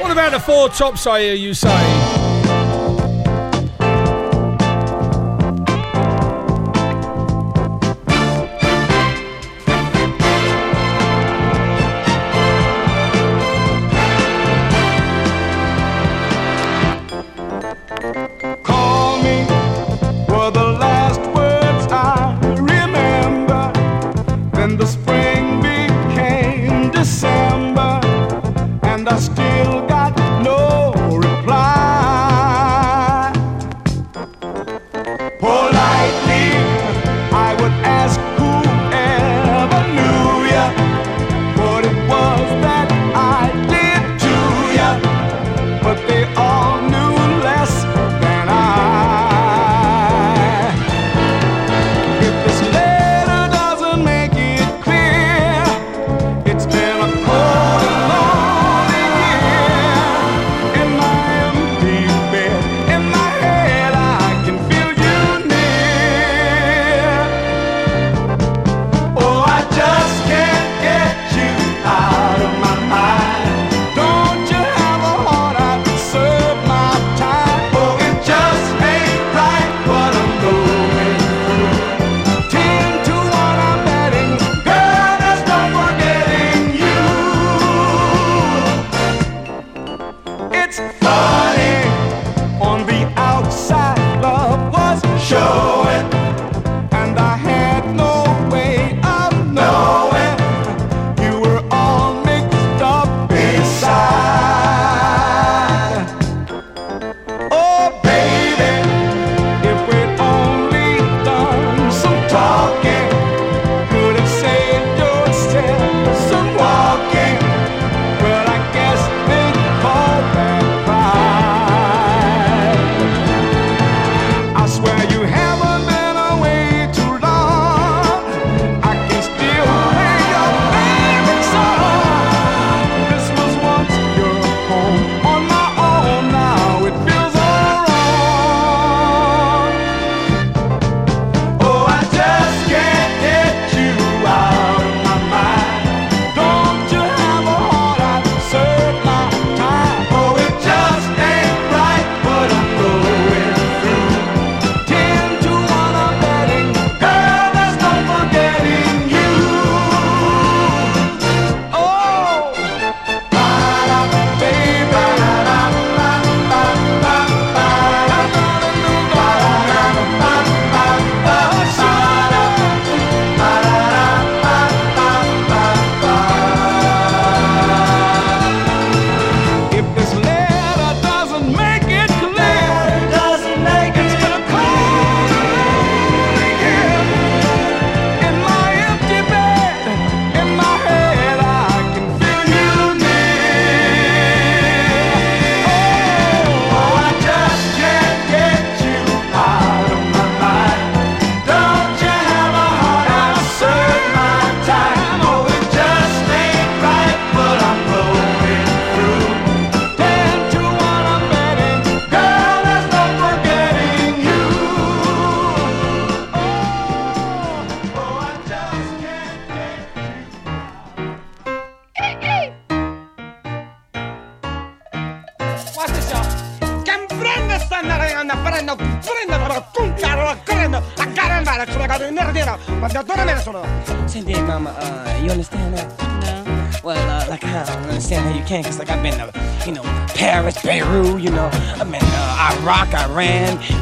[0.00, 2.45] What about the four tops, I hear you say?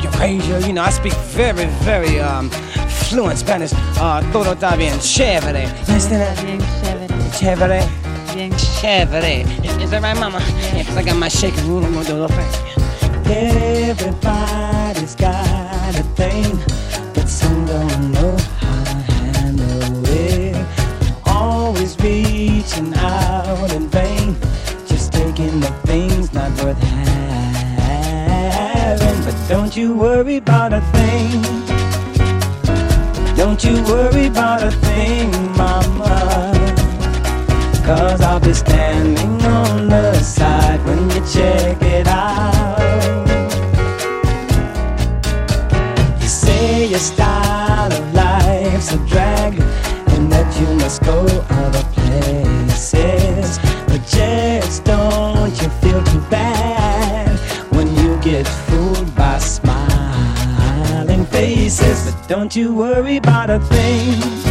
[0.05, 2.50] Eurasia, you know, I speak very, very um,
[3.08, 3.73] fluent Spanish.
[3.99, 5.66] Uh, todo está bien chévere.
[5.89, 6.36] Listen up.
[6.44, 7.08] Bien chévere.
[7.39, 7.83] Chévere.
[8.34, 9.44] Bien chévere.
[9.83, 10.41] Is that right, mama?
[10.73, 11.65] Yes, yeah, I got my shaking.
[13.26, 16.58] Everybody's got a thing,
[17.15, 20.57] but some don't know how to handle it.
[21.24, 24.36] Always reaching out in vain,
[24.86, 27.03] just taking the things not worth having.
[29.74, 31.42] Don't you worry about a thing.
[33.34, 36.52] Don't you worry about a thing, mama.
[37.84, 41.83] Cause I'll be standing on the side when you check
[62.44, 64.43] Don't you worry about a thing.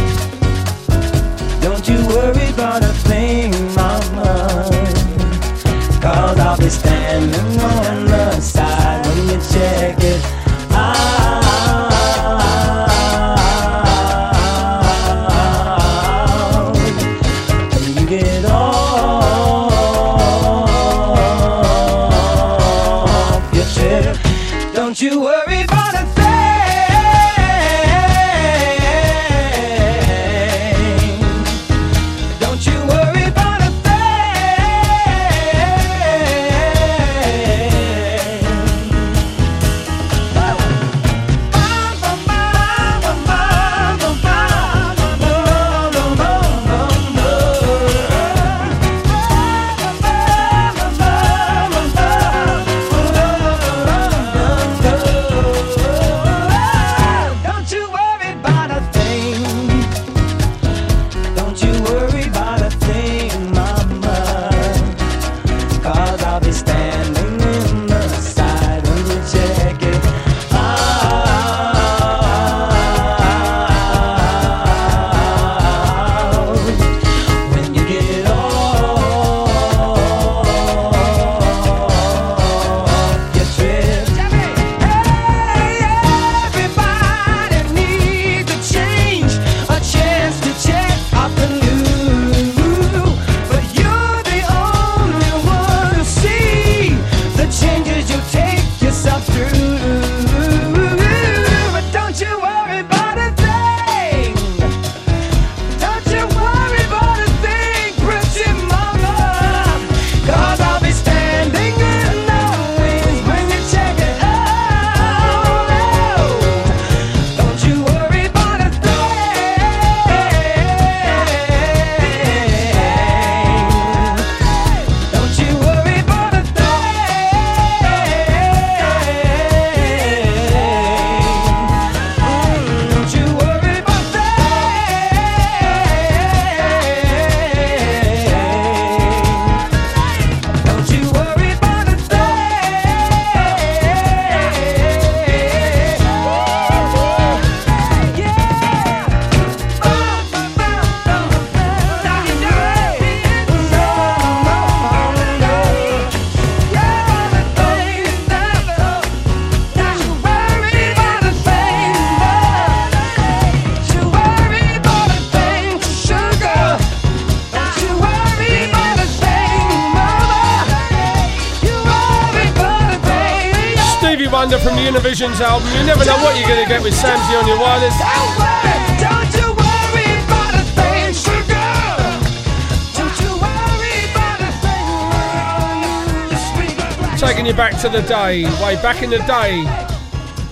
[188.04, 189.64] day, way back in the day.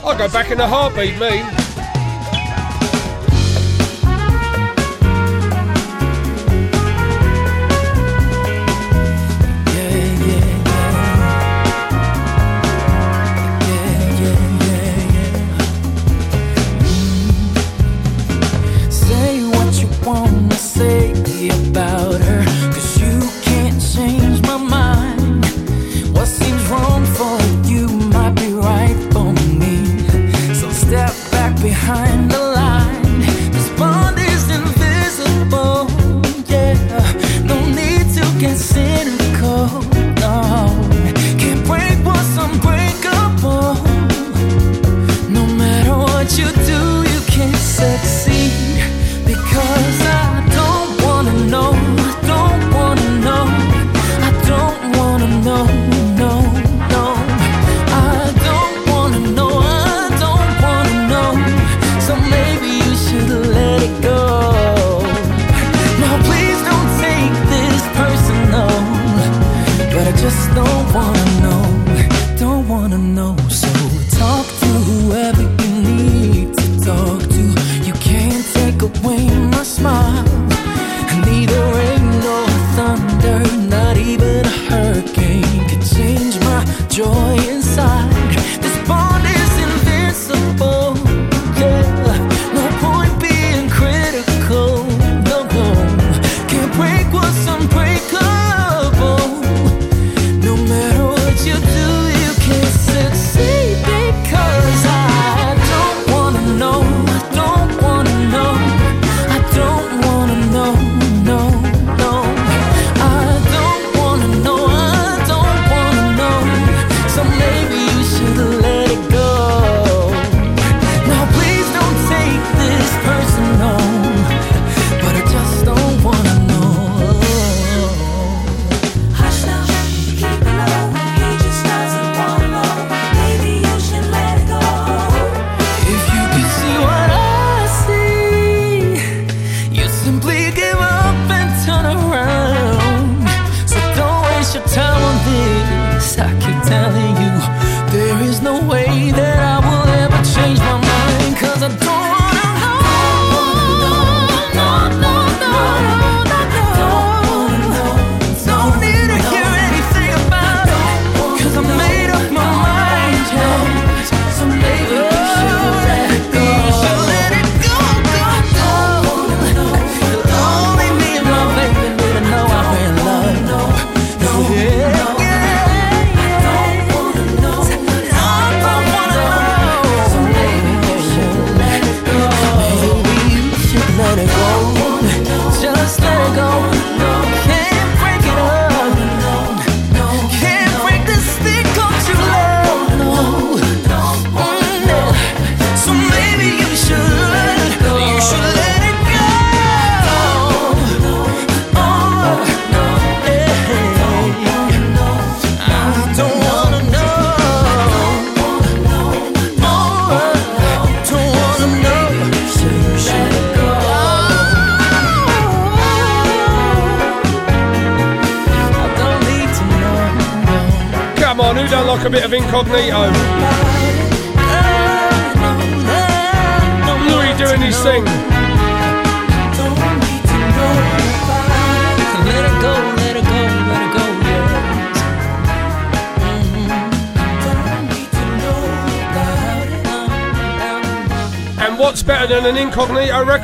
[0.04, 1.61] I'll go back in a heartbeat, me.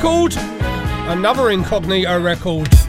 [0.01, 0.33] Record?
[1.09, 2.88] Another incognito record.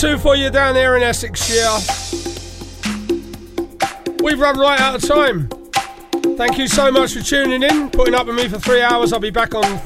[0.00, 1.78] Two for you down there in Essex, yeah.
[4.22, 5.46] We've run right out of time.
[6.38, 9.12] Thank you so much for tuning in, putting up with me for three hours.
[9.12, 9.78] I'll be back on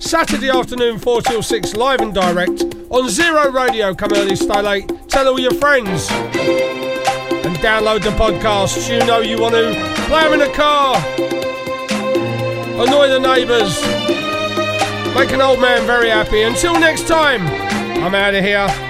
[0.00, 3.94] Saturday afternoon, 4 till 6, live and direct on Zero Radio.
[3.94, 4.90] Come early, stay late.
[5.06, 6.10] Tell all your friends.
[6.10, 8.90] And download the podcast.
[8.90, 9.72] You know you want to.
[10.08, 10.96] Play in the car.
[12.82, 13.80] Annoy the neighbours.
[15.14, 16.42] Make an old man very happy.
[16.42, 17.46] Until next time,
[18.02, 18.89] I'm out of here.